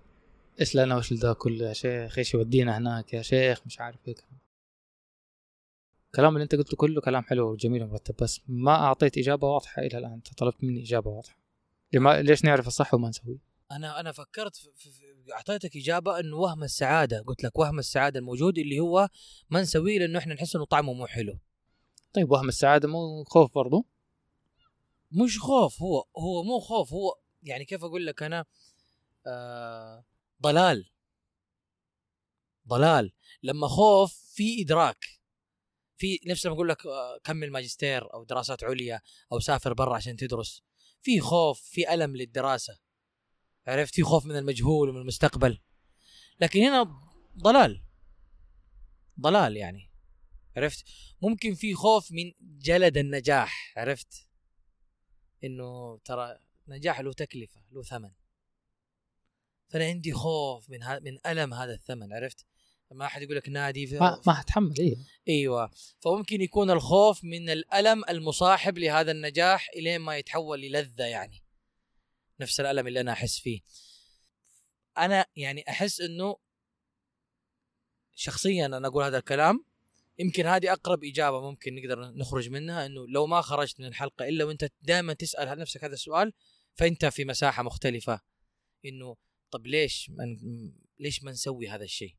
إيش 0.61 0.77
لنا 0.77 0.97
وش 0.97 1.13
ده 1.13 1.33
كله 1.33 1.69
يا 1.69 1.73
شيخ 1.73 2.19
إيش 2.19 2.35
يودينا 2.35 2.79
هناك 2.79 3.13
يا 3.13 3.23
شيخ 3.23 3.61
مش 3.67 3.81
عارف 3.81 4.09
إيه. 4.09 4.15
الكلام 6.07 6.33
اللي 6.33 6.43
أنت 6.43 6.55
قلته 6.55 6.77
كله 6.77 7.01
كلام 7.01 7.23
حلو 7.23 7.51
وجميل 7.51 7.83
ومرتب 7.83 8.15
بس 8.23 8.41
ما 8.49 8.75
أعطيت 8.75 9.19
إجابة 9.19 9.49
واضحة 9.49 9.83
إلى 9.83 9.99
الآن. 9.99 10.13
أنت 10.13 10.35
طلبت 10.35 10.65
مني 10.65 10.83
إجابة 10.83 11.11
واضحة. 11.11 11.39
لما 11.93 12.23
ليش 12.23 12.45
نعرف 12.45 12.67
الصح 12.67 12.95
وما 12.95 13.09
نسويه؟ 13.09 13.46
أنا 13.73 14.01
أنا 14.01 14.13
فكرت 14.13 14.57
أعطيتك 15.33 15.77
إجابة 15.77 16.21
إنه 16.21 16.37
وهم 16.37 16.63
السعادة. 16.65 17.23
قلت 17.27 17.45
لك 17.45 17.59
وهم 17.59 17.79
السعادة 17.79 18.21
الموجود 18.21 18.59
اللي 18.59 18.81
هو 18.81 19.09
ما 19.51 19.61
نسويه 19.61 19.99
لأنه 19.99 20.19
إحنا 20.19 20.35
نحس 20.35 20.57
إنه 20.57 20.65
طعمه 20.65 20.93
مو 20.93 21.07
حلو. 21.07 21.39
طيب 22.13 22.31
وهم 22.31 22.49
السعادة 22.49 22.89
مو 22.89 23.25
خوف 23.25 23.55
برضو؟ 23.55 23.87
مش 25.13 25.39
خوف 25.39 25.83
هو 25.83 26.05
هو 26.19 26.43
مو 26.43 26.61
خوف 26.61 26.93
هو 26.93 27.19
يعني 27.43 27.65
كيف 27.65 27.85
أقول 27.85 28.07
لك 28.07 28.23
أنا؟ 28.23 28.45
آه 29.27 30.05
ضلال. 30.43 30.91
ضلال. 32.69 33.13
لما 33.43 33.69
خوف 33.69 34.15
في 34.15 34.63
إدراك. 34.63 35.05
في 35.99 36.21
نفس 36.27 36.47
لما 36.47 36.55
أقول 36.55 36.69
لك 36.69 36.87
آه، 36.87 37.19
كمل 37.25 37.51
ماجستير 37.51 38.15
أو 38.15 38.25
دراسات 38.25 38.65
عليا 38.65 39.01
أو 39.33 39.41
سافر 39.41 39.73
برا 39.73 39.97
عشان 39.97 40.17
تدرس. 40.17 40.63
في 41.03 41.21
خوف 41.21 41.61
في 41.61 41.95
ألم 41.95 42.17
للدراسة. 42.17 42.86
عرفت؟ 43.67 43.95
في 43.95 44.03
خوف 44.03 44.27
من 44.27 44.37
المجهول 44.37 44.89
ومن 44.89 45.01
المستقبل. 45.01 45.59
لكن 46.41 46.61
هنا 46.61 47.01
ضلال. 47.39 47.83
ضلال 49.21 49.57
يعني. 49.57 49.91
عرفت؟ 50.57 50.85
ممكن 51.23 51.55
في 51.55 51.75
خوف 51.75 52.13
من 52.13 52.33
جلد 52.41 52.97
النجاح. 52.97 53.75
عرفت؟ 53.77 54.29
إنه 55.45 55.99
ترى 56.05 56.39
نجاح 56.69 57.01
له 57.01 57.13
تكلفة 57.13 57.61
له 57.73 57.83
ثمن. 57.83 58.11
فأنا 59.69 59.85
عندي 59.85 60.13
خوف 60.13 60.71
من 60.71 60.83
ها 60.83 60.99
من 60.99 61.19
ألم 61.27 61.55
هذا 61.55 61.75
الثمن. 61.75 62.13
عرفت؟ 62.13 62.47
لما 62.93 63.07
أحد 63.07 63.23
يقول 63.23 63.37
لك 63.37 63.49
نادي 63.49 63.87
في 63.87 63.99
ما 63.99 64.21
ما 64.27 64.41
هتحمل 64.41 64.75
إيه. 64.79 64.97
إيوه. 65.29 65.71
فممكن 66.01 66.41
يكون 66.41 66.71
الخوف 66.71 67.25
من 67.25 67.51
الألم 67.51 68.05
المصاحب 68.09 68.79
لهذا 68.79 69.11
النجاح 69.11 69.69
إلين 69.77 70.01
ما 70.01 70.17
يتحول 70.17 70.61
للذة 70.61 71.05
يعني. 71.05 71.43
نفس 72.41 72.61
الألم 72.61 72.87
اللي 72.87 73.01
أنا 73.01 73.13
أحس 73.13 73.39
فيه 73.39 73.61
أنا 74.99 75.27
يعني 75.37 75.65
أحس 75.69 76.01
إنه 76.01 76.37
شخصيا 78.15 78.67
أنا 78.67 78.89
أقول 78.89 79.05
هذا 79.05 79.19
الكلام 79.19 79.65
يمكن 80.19 80.47
هذه 80.47 80.73
أقرب 80.73 81.05
إجابة 81.05 81.51
ممكن 81.51 81.75
نقدر 81.75 82.11
نخرج 82.11 82.49
منها 82.51 82.87
إنه 82.87 83.09
لو 83.09 83.27
ما 83.27 83.41
خرجت 83.41 83.81
من 83.81 83.87
الحلقة 83.87 84.29
إلا 84.29 84.45
وأنت 84.45 84.71
دائما 84.83 85.13
تسأل 85.13 85.59
نفسك 85.59 85.85
هذا 85.85 85.95
السؤال 85.95 86.33
فأنت 86.75 87.07
في 87.07 87.25
مساحة 87.25 87.63
مختلفة 87.63 88.21
إنه 88.85 89.17
طب 89.51 89.67
ليش 89.67 90.11
من 90.11 90.37
ليش 90.99 91.23
ما 91.23 91.31
نسوي 91.31 91.69
هذا 91.69 91.85
الشيء؟ 91.85 92.17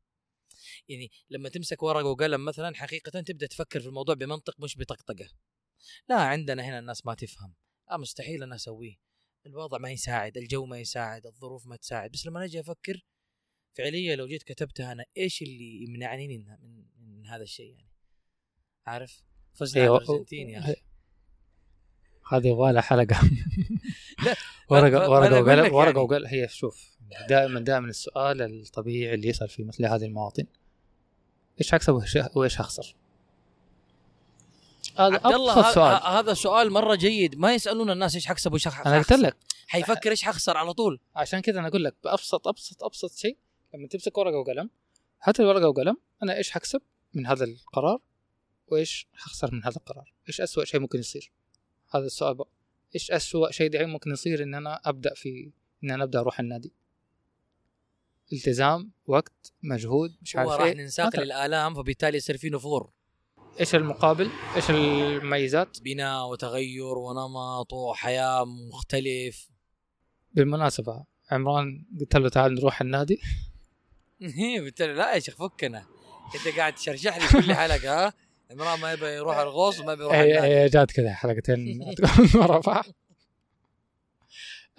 يعني 0.88 1.10
لما 1.30 1.48
تمسك 1.48 1.82
ورقة 1.82 2.04
وقلم 2.04 2.44
مثلا 2.44 2.76
حقيقة 2.76 3.20
تبدأ 3.20 3.46
تفكر 3.46 3.80
في 3.80 3.86
الموضوع 3.86 4.14
بمنطق 4.14 4.60
مش 4.60 4.78
بطقطقة. 4.78 5.28
لا 6.08 6.16
عندنا 6.16 6.62
هنا 6.62 6.78
الناس 6.78 7.06
ما 7.06 7.14
تفهم، 7.14 7.54
آه 7.90 7.96
مستحيل 7.96 8.42
أنا 8.42 8.54
أسويه. 8.54 9.07
الوضع 9.46 9.78
ما 9.78 9.90
يساعد، 9.90 10.36
الجو 10.36 10.66
ما 10.66 10.78
يساعد، 10.78 11.26
الظروف 11.26 11.66
ما 11.66 11.76
تساعد، 11.76 12.10
بس 12.10 12.26
لما 12.26 12.44
أجي 12.44 12.60
أفكر 12.60 13.04
فعليا 13.78 14.16
لو 14.16 14.26
جيت 14.26 14.42
كتبتها 14.42 14.92
أنا 14.92 15.04
إيش 15.16 15.42
اللي 15.42 15.82
يمنعني 15.82 16.28
من 16.28 16.44
من, 16.62 16.84
من 16.98 17.26
هذا 17.26 17.42
الشيء 17.42 17.70
يعني؟ 17.72 17.88
عارف؟ 18.86 19.22
فزنا 19.54 19.82
أيوة. 19.82 19.98
الأرجنتين 19.98 20.48
يا 20.50 20.58
أخي 20.58 20.74
هذه 22.32 22.50
ولا 22.50 22.80
حلقة 22.80 23.20
لا، 24.24 24.34
ورقة 24.70 25.10
ورقه 25.10 25.42
وقلم 25.42 25.74
ورقة 25.74 25.86
يعني. 25.86 25.98
وقلم 25.98 26.26
هي 26.26 26.48
شوف 26.48 26.98
دائما 27.28 27.60
دائما 27.60 27.88
السؤال 27.88 28.42
الطبيعي 28.42 29.14
اللي 29.14 29.28
يسأل 29.28 29.48
في 29.48 29.64
مثل 29.64 29.86
هذه 29.86 30.04
المواطن 30.04 30.46
إيش 31.60 31.72
حكسب 31.72 32.00
وإيش- 32.00 32.36
وايش 32.36 32.56
حخسر؟ 32.56 32.94
هذا 35.00 35.16
أبسط 35.24 35.74
سؤال. 35.74 36.02
هذا 36.02 36.34
سؤال 36.34 36.70
مرة 36.72 36.94
جيد. 36.94 37.34
ما 37.38 37.54
يسألون 37.54 37.90
الناس 37.90 38.14
إيش 38.14 38.26
حكسب 38.26 38.52
وإيش 38.52 38.68
حخ- 38.68 38.86
أنا 38.86 38.98
قلت 38.98 39.12
لك. 39.12 39.36
حيفكر 39.66 40.10
إيش 40.10 40.22
حخسر 40.22 40.56
على 40.56 40.72
طول. 40.72 41.00
عشان 41.16 41.40
كذا 41.40 41.60
أنا 41.60 41.68
أقول 41.68 41.84
لك 41.84 41.96
بأبسط 42.04 42.48
أبسط 42.48 42.84
أبسط 42.84 43.12
شيء 43.16 43.36
لما 43.74 43.88
تمسك 43.88 44.18
ورقة 44.18 44.36
وقلم 44.38 44.70
هات 45.22 45.40
الورقة 45.40 45.68
وقلم 45.68 45.96
أنا 46.22 46.36
إيش 46.36 46.50
حكسب 46.50 46.82
من 47.14 47.26
هذا 47.26 47.44
القرار 47.44 47.98
وإيش 48.68 49.08
حخسر 49.14 49.54
من 49.54 49.64
هذا 49.64 49.76
القرار؟ 49.76 50.12
إيش 50.28 50.40
أسوأ 50.40 50.64
شيء 50.64 50.80
ممكن 50.80 50.98
يصير؟ 50.98 51.32
هذا 51.90 52.04
السؤال 52.06 52.34
بقى. 52.34 52.48
إيش 52.94 53.10
أسوأ 53.10 53.50
شيء 53.50 53.70
دحين 53.70 53.88
ممكن 53.88 54.10
يصير 54.10 54.42
إن 54.42 54.54
أنا 54.54 54.80
أبدأ 54.84 55.14
في 55.14 55.50
إن 55.84 55.90
أنا 55.90 56.04
أبدأ 56.04 56.20
أروح 56.20 56.40
النادي؟ 56.40 56.72
التزام 58.32 58.90
وقت 59.06 59.52
مجهود 59.62 60.16
مش 60.22 60.36
هو 60.36 60.40
عارف 60.40 60.52
راح 60.60 60.66
إيه. 60.66 60.74
ننساق. 60.74 61.20
للآلام 61.20 61.74
فبالتالي 61.74 62.16
يصير 62.16 62.36
في 62.36 62.50
نفور. 62.50 62.90
إيش 63.60 63.74
المقابل؟ 63.74 64.30
إيش 64.56 64.70
المميزات؟ 64.70 65.80
بناء 65.82 66.26
وتغير 66.26 66.98
ونمط 66.98 67.72
وحياة 67.72 68.44
مختلف. 68.44 69.48
بالمناسبة 70.34 71.04
عمران 71.30 71.86
قلت 72.00 72.16
له 72.16 72.28
تعال 72.28 72.54
نروح 72.54 72.80
النادي. 72.80 73.20
بالتالي 74.64 74.94
لا 74.94 75.14
يا 75.14 75.18
شيخ 75.18 75.36
فكنا 75.36 75.86
أنت 76.34 76.56
قاعد 76.56 76.74
تشرشح 76.74 77.16
لي 77.16 77.42
كل 77.42 77.54
حلقة 77.54 78.06
ها؟ 78.06 78.12
عمران 78.50 78.80
ما 78.80 78.92
يبي 78.92 79.06
يروح 79.06 79.36
الغوص 79.36 79.80
وما 79.80 79.92
يبي 79.92 80.02
يروح 80.02 80.14
النادي. 80.14 80.46
هي 80.46 80.68
جات 80.68 80.92
كذا 80.92 81.12
حلقتين 81.14 81.80
ورا 82.34 82.58
بعض. 82.58 82.84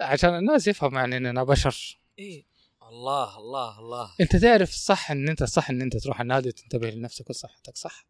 عشان 0.00 0.38
الناس 0.38 0.66
يفهم 0.66 0.94
يعني 0.94 1.16
إننا 1.16 1.44
بشر. 1.44 1.98
إيه. 2.18 2.44
الله 2.82 3.38
الله 3.38 3.78
الله. 3.78 4.10
أنت 4.20 4.36
تعرف 4.36 4.70
صح 4.70 5.10
إن 5.10 5.28
انت 5.28 5.44
صح 5.44 5.70
إن 5.70 5.82
أنت 5.82 5.96
تروح 5.96 6.20
النادي 6.20 6.48
وتنتبه 6.48 6.90
لنفسك 6.90 7.30
وصحتك 7.30 7.76
صح؟ 7.76 8.06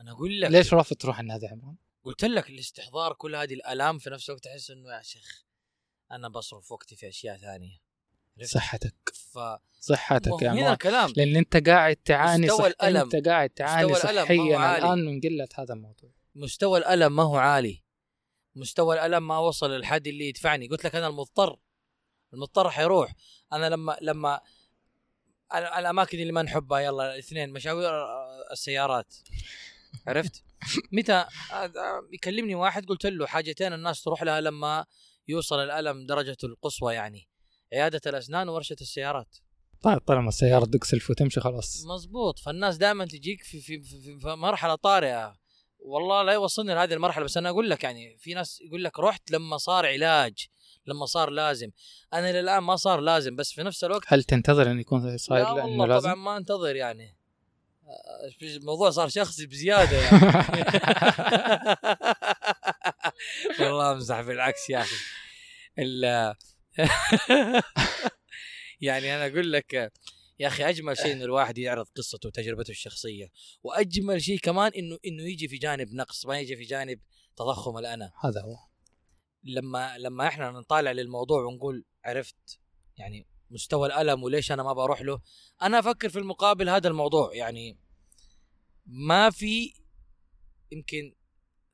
أنا 0.00 0.12
أقول 0.12 0.40
لك 0.40 0.50
ليش 0.50 0.74
رافض 0.74 0.96
تروح 0.96 1.20
النادي 1.20 1.46
عمران؟ 1.46 1.76
قلت 2.04 2.24
لك 2.24 2.50
الاستحضار 2.50 3.12
كل 3.12 3.34
هذه 3.36 3.54
الآلام 3.54 3.98
في 3.98 4.10
نفس 4.10 4.30
الوقت 4.30 4.46
احس 4.46 4.70
إنه 4.70 4.96
يا 4.96 5.02
شيخ 5.02 5.44
أنا 6.12 6.28
بصرف 6.28 6.72
وقتي 6.72 6.96
في 6.96 7.08
أشياء 7.08 7.36
ثانية؟ 7.36 7.78
صحتك. 8.44 8.94
ف 9.14 9.38
صحتك 9.80 10.42
يا 10.42 10.50
عمران. 10.50 10.72
الكلام 10.72 11.12
لأن 11.16 11.36
أنت 11.36 11.68
قاعد 11.68 11.96
تعاني 11.96 12.46
مستوى 12.46 12.58
صح 12.58 12.64
الألم. 12.66 13.10
أنت 13.14 13.28
قاعد 13.28 13.50
تعاني 13.50 13.92
مستوى 13.92 14.10
الألم 14.10 14.28
ما 14.28 14.42
هو 14.42 14.48
صحيا 14.48 14.58
عالي. 14.58 14.84
الآن 14.86 15.04
من 15.06 15.20
قلة 15.20 15.48
هذا 15.54 15.74
الموضوع. 15.74 16.10
مستوى 16.34 16.78
الألم 16.78 17.16
ما 17.16 17.22
هو 17.22 17.36
عالي. 17.36 17.82
مستوى 18.54 18.94
الألم 18.96 19.26
ما 19.28 19.38
وصل 19.38 19.70
للحد 19.70 20.06
اللي 20.06 20.28
يدفعني. 20.28 20.68
قلت 20.68 20.84
لك 20.84 20.94
أنا 20.94 21.06
المضطر. 21.06 21.58
المضطر 22.34 22.70
حيروح 22.70 23.14
أنا 23.52 23.68
لما 23.68 23.96
لما 24.00 24.40
ال- 25.54 25.64
الأماكن 25.64 26.18
اللي 26.18 26.32
ما 26.32 26.42
نحبها 26.42 26.80
يلا 26.80 27.12
الاثنين 27.14 27.50
مشاوير 27.52 27.90
السيارات. 28.52 29.14
عرفت؟ 30.06 30.42
متى؟ 30.92 31.24
آه، 31.52 31.72
يكلمني 32.12 32.54
واحد 32.54 32.86
قلت 32.86 33.06
له 33.06 33.26
حاجتين 33.26 33.72
الناس 33.72 34.02
تروح 34.02 34.22
لها 34.22 34.40
لما 34.40 34.84
يوصل 35.28 35.58
الألم 35.58 36.06
درجته 36.06 36.46
القصوى 36.46 36.94
يعني. 36.94 37.28
عيادة 37.72 38.00
الأسنان 38.06 38.48
وورشه 38.48 38.76
السيارات. 38.80 39.36
طيب 39.82 39.98
طالما 39.98 40.28
السيارة 40.28 40.64
تدق 40.64 40.84
سلف 40.84 41.10
وتمشي 41.10 41.40
خلاص. 41.40 41.84
مزبوط 41.86 42.38
فالناس 42.38 42.76
دائما 42.76 43.04
تجيك 43.04 43.42
في 43.42 43.60
في, 43.60 43.80
في, 43.80 44.00
في, 44.00 44.18
في 44.18 44.28
مرحلة 44.28 44.74
طارئة. 44.74 45.36
والله 45.78 46.22
لا 46.22 46.32
يوصلني 46.32 46.74
لهذه 46.74 46.94
المرحلة 46.94 47.24
بس 47.24 47.36
أنا 47.36 47.48
أقول 47.48 47.70
لك 47.70 47.84
يعني 47.84 48.16
في 48.18 48.34
ناس 48.34 48.60
يقول 48.60 48.84
لك 48.84 48.98
رحت 48.98 49.30
لما 49.30 49.56
صار 49.56 49.86
علاج 49.86 50.46
لما 50.86 51.06
صار 51.06 51.30
لازم. 51.30 51.70
أنا 52.12 52.40
للآن 52.40 52.62
ما 52.62 52.76
صار 52.76 53.00
لازم 53.00 53.36
بس 53.36 53.52
في 53.52 53.62
نفس 53.62 53.84
الوقت 53.84 54.02
هل 54.06 54.24
تنتظر 54.24 54.70
أن 54.70 54.80
يكون 54.80 55.16
صاير 55.18 55.44
لا 55.44 55.54
لأنه 55.54 55.64
والله 55.64 55.86
لازم؟ 55.86 56.02
طبعا 56.02 56.14
ما 56.14 56.36
أنتظر 56.36 56.76
يعني. 56.76 57.04
آه، 57.04 57.17
الموضوع 58.42 58.90
صار 58.90 59.08
شخصي 59.08 59.46
بزيادة 59.46 59.96
يعني. 59.96 60.18
والله 63.60 63.92
أمزح 63.92 64.20
بالعكس 64.20 64.70
يا 64.70 64.80
أخي. 64.80 64.96
يعني 68.80 69.16
أنا 69.16 69.26
أقول 69.26 69.52
لك 69.52 69.92
يا 70.38 70.46
أخي 70.46 70.68
أجمل 70.68 70.96
شيء 70.96 71.12
انه 71.12 71.24
الواحد 71.24 71.58
يعرض 71.58 71.86
قصته 71.96 72.26
وتجربته 72.26 72.70
الشخصية 72.70 73.28
وأجمل 73.62 74.22
شيء 74.22 74.38
كمان 74.38 74.72
إنه 74.76 74.98
إنه 75.06 75.22
يجي 75.22 75.48
في 75.48 75.56
جانب 75.56 75.94
نقص 75.94 76.26
ما 76.26 76.40
يجي 76.40 76.56
في 76.56 76.62
جانب 76.62 77.00
تضخم 77.36 77.78
الأنا. 77.78 78.12
هذا 78.24 78.40
هو. 78.40 78.56
لما 79.44 79.98
لما 79.98 80.26
إحنا 80.26 80.50
نطالع 80.50 80.92
للموضوع 80.92 81.44
ونقول 81.44 81.84
عرفت 82.04 82.58
يعني 82.96 83.26
مستوى 83.50 83.86
الألم 83.86 84.22
وليش 84.22 84.52
أنا 84.52 84.62
ما 84.62 84.72
بروح 84.72 85.02
له. 85.02 85.20
أنا 85.62 85.78
أفكر 85.78 86.08
في 86.08 86.18
المقابل 86.18 86.68
هذا 86.68 86.88
الموضوع 86.88 87.34
يعني 87.34 87.78
ما 88.86 89.30
في 89.30 89.74
يمكن 90.72 91.14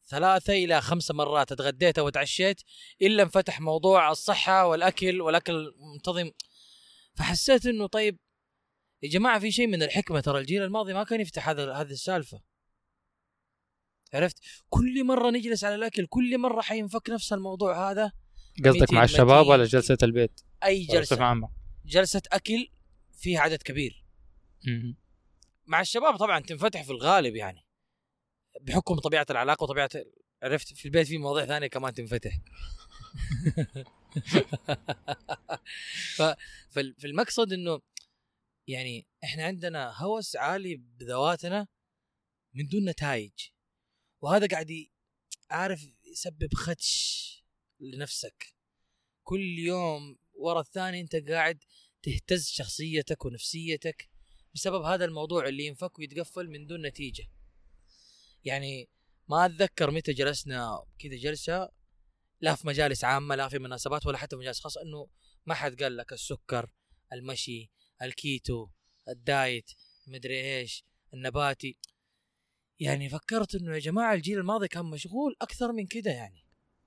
ثلاثة 0.08 0.52
إلى 0.52 0.80
خمسة 0.80 1.14
مرات 1.14 1.52
اتغديت 1.52 1.98
أو 1.98 2.08
تعشيت 2.08 2.62
إلا 3.02 3.22
انفتح 3.22 3.60
موضوع 3.60 4.10
الصحة 4.10 4.66
والأكل 4.66 5.20
والأكل 5.20 5.74
منتظم 5.94 6.30
فحسيت 7.14 7.66
إنه 7.66 7.87
طيب 7.87 8.18
يا 9.02 9.08
جماعة 9.08 9.38
في 9.38 9.50
شيء 9.50 9.66
من 9.66 9.82
الحكمة 9.82 10.20
ترى 10.20 10.40
الجيل 10.40 10.62
الماضي 10.62 10.94
ما 10.94 11.04
كان 11.04 11.20
يفتح 11.20 11.48
هذا 11.48 11.72
هذه 11.72 11.90
السالفة. 11.90 12.40
عرفت؟ 14.14 14.37
كل 14.68 15.04
مرة 15.04 15.30
نجلس 15.30 15.64
على 15.64 15.74
الأكل 15.74 16.06
كل 16.06 16.38
مرة 16.38 16.60
حينفك 16.60 17.10
نفس 17.10 17.32
الموضوع 17.32 17.90
هذا. 17.90 18.12
قصدك 18.64 18.92
مع 18.92 19.04
الشباب. 19.04 19.46
ولا 19.46 19.64
جلسة 19.64 19.98
البيت؟ 20.02 20.40
أي 20.64 20.84
جلسة. 20.84 21.24
عامة. 21.24 21.63
جلسة 21.84 22.22
أكل 22.32 22.68
فيها 23.12 23.40
عدد 23.40 23.62
كبير. 23.62 24.04
مع 25.66 25.80
الشباب 25.80 26.16
طبعا 26.16 26.40
تنفتح 26.40 26.82
في 26.82 26.90
الغالب 26.90 27.36
يعني 27.36 27.66
بحكم 28.60 28.98
طبيعة 28.98 29.26
العلاقة 29.30 29.64
وطبيعة 29.64 29.90
عرفت 30.42 30.74
في 30.74 30.84
البيت 30.84 31.06
في 31.06 31.18
مواضيع 31.18 31.46
ثانية 31.46 31.66
كمان 31.66 31.94
تنفتح. 31.94 32.38
فالمقصد 36.98 37.52
إنه 37.52 37.80
يعني 38.66 39.06
إحنا 39.24 39.44
عندنا 39.44 40.02
هوس 40.02 40.36
عالي 40.36 40.76
بذواتنا 40.76 41.66
من 42.54 42.66
دون 42.66 42.88
نتائج. 42.88 43.32
وهذا 44.20 44.46
قاعد 44.46 44.86
عارف 45.50 45.86
يسبب 46.04 46.54
خدش 46.54 47.24
لنفسك. 47.80 48.54
كل 49.22 49.58
يوم 49.58 50.18
ورا 50.44 50.61
الثاني 50.61 51.00
انت 51.00 51.16
قاعد 51.16 51.64
تهتز 52.02 52.48
شخصيتك 52.48 53.24
ونفسيتك 53.24 54.09
بسبب 54.54 54.83
هذا 54.83 55.04
الموضوع 55.04 55.48
اللي 55.48 55.66
ينفك 55.66 55.98
ويتقفل 55.98 56.48
من 56.48 56.66
دون 56.66 56.87
نتيجة. 56.87 57.24
يعني 58.44 58.88
ما 59.28 59.46
أتذكر 59.46 59.90
متى 59.90 60.12
جلسنا 60.12 60.85
كذا 60.98 61.16
جلسة 61.16 61.68
لا 62.40 62.54
في 62.54 62.66
مجالس 62.66 63.04
عامة 63.04 63.35
لا 63.35 63.48
في 63.48 63.59
مناسبات 63.59 64.07
ولا 64.07 64.18
حتى 64.18 64.37
مجالس 64.37 64.61
خاصة 64.61 64.83
إنه 64.83 65.09
ما 65.46 65.54
حد 65.54 65.83
قال 65.83 65.96
لك 65.96 66.12
السكر 66.12 66.70
المشي 67.12 67.70
ال 68.02 68.16
keto 68.16 68.68
ال 69.08 69.21
diet 69.21 69.70
مدري 70.07 70.59
إيش 70.59 70.85
النباتي. 71.14 71.78
يعني 72.80 73.09
فكرت 73.09 73.54
إنه 73.54 73.74
يا 73.74 73.78
جماعة 73.78 74.14
الجيل 74.14 74.38
الماضي 74.38 74.68
كان 74.68 74.85
مشغول 74.85 75.37
أكثر 75.42 75.72
من 75.72 75.87
كده 75.87 76.11
يعني. 76.11 76.43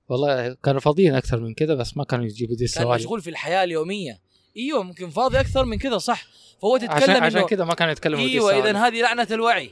والله 0.09 0.53
كانوا 0.63 0.79
فاضيين 0.79 1.15
أكثر 1.15 1.39
من 1.39 1.53
كذا 1.53 1.75
بس 1.75 1.97
ما 1.97 2.03
كانوا 2.03 2.25
يجيبوا 2.25 2.55
دي 2.55 2.67
كان 2.67 2.83
السوالف 2.83 3.01
مشغول 3.01 3.21
في 3.21 3.29
الحياة 3.29 3.63
اليومية 3.63 4.19
إيوه 4.57 4.83
ممكن 4.83 5.09
فاضي 5.09 5.39
أكثر 5.39 5.65
من 5.65 5.77
كذا 5.77 5.97
صح 5.97 6.27
فهو 6.61 6.77
تتكلم 6.77 6.93
عشان 6.93 7.23
عشان 7.23 7.41
كذا 7.41 7.65
ما 7.65 7.73
كانوا 7.73 7.91
يتكلموا 7.91 8.19
إيوه. 8.19 8.57
اذا 8.57 8.77
هذه 8.77 9.01
لعنة 9.01 9.27
الوعي 9.31 9.71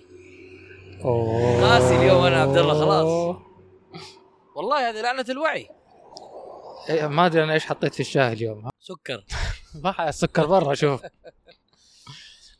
أوه. 1.01 1.61
قاسي 1.61 1.95
اليوم 1.95 2.23
أنا 2.23 2.41
عبد 2.41 2.57
الله 2.57 2.73
خلاص. 2.73 3.35
والله 4.55 4.89
هذه 4.89 5.01
لعنة 5.01 5.25
الوعي 5.29 5.69
إيه، 6.89 7.07
ما 7.07 7.25
أدري 7.25 7.43
أنا 7.43 7.53
إيش 7.53 7.65
حطيت 7.65 7.93
في 7.93 7.99
الشاي 7.99 8.33
اليوم؟ 8.33 8.69
سكر 8.79 9.25
ما 9.83 10.09
السكر 10.09 10.45
برا 10.45 10.73
شوف 10.73 11.01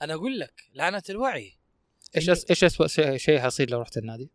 أنا 0.01 0.13
أقول 0.13 0.39
لك 0.39 0.53
لعنة 0.73 1.03
الوعي 1.09 1.53
إيش 2.15 2.29
أس... 2.29 2.45
إيش 2.49 2.63
اسوء 2.63 2.87
شيء 2.87 3.17
شيء 3.17 3.39
حيصير 3.39 3.69
لو 3.69 3.81
رحت 3.81 3.97
النادي؟ 3.97 4.29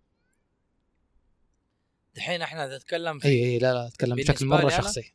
دحين 2.21 2.43
إحنا 2.43 2.77
نتكلم 2.77 3.19
في 3.19 3.29
إي 3.29 3.45
إي 3.45 3.59
لا 3.59 3.73
لا 3.75 3.87
أتكلم 3.87 4.17
بشكل 4.17 4.47
مرة؟ 4.47 4.69
شخصي 4.69 5.15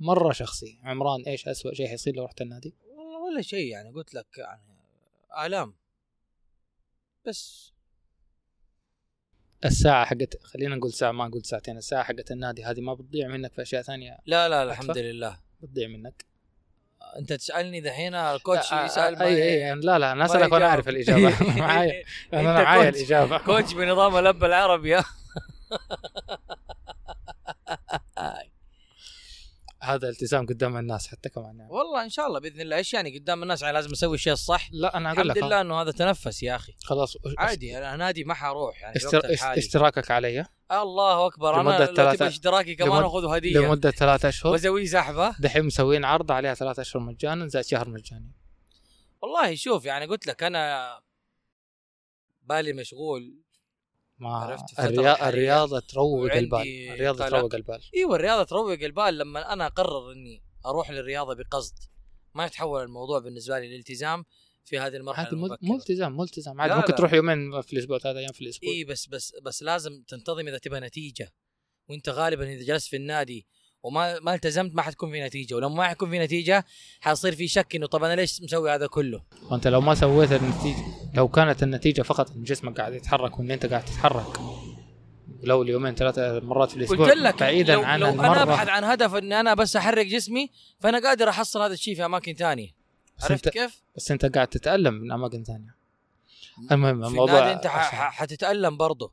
مرة 0.00 0.32
شخصي 0.32 0.78
عمران 0.84 1.22
إيش 1.26 1.48
اسوء 1.48 1.74
شيء 1.74 1.88
حيصير 1.88 2.14
لو 2.16 2.24
رحت 2.24 2.40
النادي؟ 2.40 2.74
والله 2.96 3.18
ولا 3.18 3.42
شيء 3.42 3.66
يعني 3.66 3.90
قلت 3.90 4.14
لك 4.14 4.26
يعني 4.38 4.62
آلام 5.46 5.74
بس 7.26 7.72
الساعة 9.64 10.04
حقت 10.04 10.42
خلينا 10.44 10.76
نقول 10.76 10.92
ساعة 10.92 11.12
ما 11.12 11.28
نقول 11.28 11.44
ساعتين 11.44 11.76
الساعة 11.76 12.04
حقت 12.04 12.30
النادي 12.30 12.64
هذه 12.64 12.80
ما 12.80 12.94
بتضيع 12.94 13.28
منك 13.28 13.52
في 13.52 13.62
أشياء 13.62 13.82
ثانية 13.82 14.18
لا 14.26 14.48
لا 14.48 14.62
الحمد؟ 14.62 14.98
لله 14.98 15.38
بتضيع 15.62 15.88
منك 15.88 16.24
أنت 17.18 17.32
تسألني 17.32 17.80
دحين 17.80 18.14
ال 18.14 18.24
coach 18.24 18.72
آه، 18.72 18.76
آه، 18.76 18.84
يسأل 18.84 19.22
إي 19.22 19.68
إي 19.68 19.74
لا 19.74 19.98
لا 19.98 20.12
أنا 20.12 20.24
أسألك 20.24 20.52
وأنا. 20.52 20.66
أعرف 20.66 20.88
الإجابة 20.88 21.32
معايا 21.60 22.04
أنا 22.34 22.62
معايا 22.62 22.84
coach. 22.90 23.00
الإجابة 23.00 23.38
coach 23.38 23.72
بنظام 23.74 24.16
الأب 24.16 24.44
العربي 24.44 24.96
هذا 29.82 30.08
التزام 30.08 30.46
قدام 30.46 30.76
الناس 30.76 31.06
حتى 31.08 31.28
كمان 31.28 31.58
يعني. 31.58 31.72
والله 31.72 32.04
إن 32.04 32.08
شاء 32.08 32.26
الله 32.26 32.40
بإذن 32.40 32.60
الله. 32.60 32.76
إيش 32.76 32.94
يعني 32.94 33.18
قدام 33.18 33.42
الناس؟ 33.42 33.62
يعني 33.62 33.74
لازم 33.74 33.90
أسوي 33.92 34.14
الشيء 34.14 34.32
الصح. 34.32 34.68
لا 34.72 34.96
أنا 34.96 35.12
أقول 35.12 35.20
الحمد 35.30 35.38
لك 35.38 35.44
لله 35.44 35.60
إنه 35.60 35.82
هذا 35.82 35.90
تنفس 35.90 36.42
يا 36.42 36.56
أخي. 36.56 36.74
خلاص 36.84 37.16
عادي 37.38 37.78
أنا 37.78 37.96
نادي 37.96 38.24
ما 38.24 38.34
حروح 38.34 38.82
يعني 38.82 38.96
الحالي. 39.14 39.58
اشتراكك 39.58 40.10
علي. 40.10 40.46
الله 40.72 41.26
أكبر. 41.26 41.60
أنا 41.60 41.84
لو 41.84 41.94
ثلاثة- 41.94 42.22
اشتراكي 42.22 42.74
كمان 42.74 42.90
لمد- 42.98 43.04
أخذ 43.04 43.24
هدية. 43.36 43.58
لمدة 43.58 43.90
ثلاثة 43.90 44.28
أشهر. 44.28 44.52
وأسوي 44.52 44.86
سحبه 44.86 45.34
دحين 45.38 45.64
مسوين 45.64 46.04
عرض 46.04 46.32
عليها 46.32 46.54
ثلاثة 46.54 46.82
أشهر 46.82 47.02
مجانا 47.02 47.48
زائد 47.48 47.64
شهر 47.64 47.88
مجاني. 47.88 48.32
والله 49.22 49.54
شوف 49.54 49.84
يعني 49.84 50.06
قلت 50.06 50.26
لك 50.26 50.42
أنا 50.42 51.00
بالي 52.42 52.72
مشغول 52.72 53.43
ما 54.24 54.36
عرفت 54.36 54.70
الفترة 54.70 54.84
الريا... 54.90 55.12
الحالية. 55.12 55.28
الرياضة 55.28 55.80
تروق 55.80 56.32
البال 56.32 56.90
الرياضة 56.90 57.24
قلق. 57.24 57.38
تروق 57.38 57.54
البال 57.54 57.80
إيوه 57.96 58.16
الرياضة 58.16 58.42
تروق 58.44 58.70
البال 58.72 59.18
لما 59.18 59.52
أنا 59.52 59.66
أقرر 59.66 60.12
إني 60.12 60.42
أروح 60.66 60.90
للرياضة 60.90 61.34
بقصد 61.34 61.74
ما 62.34 62.46
يتحول 62.46 62.82
الموضوع 62.82 63.18
بالنسبة 63.18 63.58
لي 63.58 63.68
للالتزام 63.68 64.24
في 64.64 64.78
هذه 64.78 64.96
المرحلة 64.96 65.28
هذا 65.28 65.36
مل- 65.36 65.44
المبكرة. 65.44 65.58
ملتزم 65.74 66.12
ملتزم 66.16 66.60
عادي 66.60 66.74
ممكن 66.74 66.90
لا. 66.90 66.96
تروح 66.96 67.12
يومين 67.12 67.60
في 67.62 67.72
الأسبوع 67.72 67.98
ثلاث 67.98 68.16
أيام 68.16 68.32
في 68.32 68.40
الأسبوع 68.40 68.70
إي 68.72 68.84
بس 68.84 69.06
بس 69.06 69.34
بس 69.42 69.62
لازم 69.62 70.02
تنتظم 70.08 70.48
إذا 70.48 70.58
تبغى 70.58 70.80
نتيجة 70.80 71.32
وأنت 71.88 72.08
غالبا 72.08 72.52
إذا 72.52 72.64
جلست 72.64 72.88
في 72.88 72.96
النادي 72.96 73.46
وما 73.84 74.18
ما 74.20 74.34
التزمت 74.34 74.74
ما 74.74 74.82
حتكون 74.82 75.10
في 75.10 75.20
نتيجة. 75.22 75.54
ولما 75.54 75.74
ما 75.74 75.84
حيكون 75.88 76.10
في 76.10 76.18
نتيجة 76.18 76.64
حيصير 77.00 77.34
في 77.34 77.48
شك 77.48 77.76
إنه 77.76 77.86
طب 77.86 78.04
أنا 78.04 78.14
ليش 78.14 78.42
مسوي 78.42 78.70
هذا 78.70 78.86
كله؟ 78.86 79.22
وأنت 79.50 79.66
لو 79.68 79.80
ما 79.80 79.94
سويت 79.94 80.32
النتيجة 80.32 80.84
لو 81.14 81.28
كانت 81.28 81.62
النتيجة 81.62 82.02
فقط 82.02 82.30
إن 82.30 82.42
جسمك 82.42 82.80
قاعد 82.80 82.94
يتحرك 82.94 83.38
وإن 83.38 83.50
أنت 83.50 83.66
قاعد 83.66 83.84
تتحرك 83.84 84.38
لو 85.42 85.62
اليومين 85.62 85.94
ثلاثة 85.94 86.40
مرات 86.40 86.70
في 86.70 86.76
الأسبوع 86.76 87.06
قلت 87.06 87.16
لك 87.16 87.40
بعيدا 87.40 87.74
لو, 87.74 87.82
عن 87.82 88.00
لو 88.00 88.08
المرة. 88.08 88.26
أنا 88.26 88.42
أبحث 88.42 88.68
عن 88.68 88.84
هدف 88.84 89.14
اني 89.14 89.40
أنا 89.40 89.54
بس 89.54 89.76
أحرك 89.76 90.06
جسمي 90.06 90.50
فأنا 90.80 90.98
قادر 91.08 91.28
أحصل 91.28 91.62
هذا 91.62 91.72
الشيء 91.72 91.94
في 91.94 92.04
أماكن 92.04 92.34
ثانية 92.34 92.68
بس 93.18 93.24
عرفت 93.30 93.48
كيف؟ 93.48 93.82
بس 93.96 94.10
أنت 94.10 94.26
قاعد 94.26 94.48
تتألم 94.48 94.94
من 94.94 95.12
أماكن 95.12 95.44
ثانية 95.44 95.74
المهم 96.72 97.02
في 97.02 97.08
الموضوع 97.08 97.38
النادي 97.38 97.52
أنت 97.56 97.66
ح- 97.66 97.76
عشان- 97.76 97.98
ح- 97.98 98.10
حتتألم 98.12 98.76
برضه. 98.76 99.12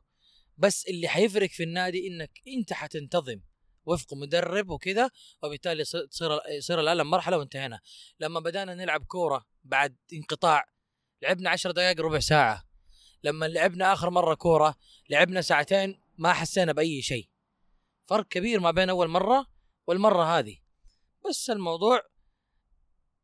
بس 0.58 0.86
اللي 0.88 1.08
حيفرق 1.08 1.48
في 1.50 1.62
النادي 1.62 2.08
إنك 2.08 2.30
أنت 2.58 2.72
حتنتظم. 2.72 3.40
وفق 3.84 4.14
مدرب 4.14 4.70
وكذا 4.70 5.10
وبالتالي 5.42 5.84
تصير 5.84 6.40
يصير 6.48 6.80
الالم 6.80 7.10
مرحلة 7.10 7.38
وانتهينا. 7.38 7.80
لما 8.20 8.40
بدأنا 8.40 8.74
نلعب 8.74 9.04
كورة 9.04 9.44
بعد 9.64 9.96
انقطاع 10.12 10.64
لعبنا 11.22 11.50
عشر 11.50 11.70
دقائق 11.70 12.00
ربع 12.00 12.18
ساعة. 12.18 12.64
لما 13.24 13.46
لعبنا 13.46 13.92
آخر 13.92 14.10
مرة 14.10 14.34
كورة 14.34 14.74
لعبنا 15.10 15.40
ساعتين 15.40 16.00
ما 16.18 16.32
حسينا 16.32 16.72
بأي 16.72 17.02
شيء. 17.02 17.28
فرق 18.06 18.28
كبير 18.28 18.60
ما 18.60 18.70
بين 18.70 18.90
أول 18.90 19.08
مرة 19.08 19.46
والمرة 19.86 20.38
هذه. 20.38 20.56
بس 21.28 21.50
الموضوع 21.50 22.02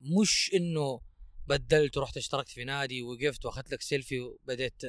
مش 0.01 0.51
إنه 0.55 1.01
بدلت 1.47 1.97
ورحت 1.97 2.17
اشتركت 2.17 2.49
في 2.49 2.65
نادي 2.65 3.03
وقفت 3.03 3.45
وأخذت 3.45 3.73
لك 3.73 3.83
سيلفي 3.83 4.21
وبديت. 4.21 4.83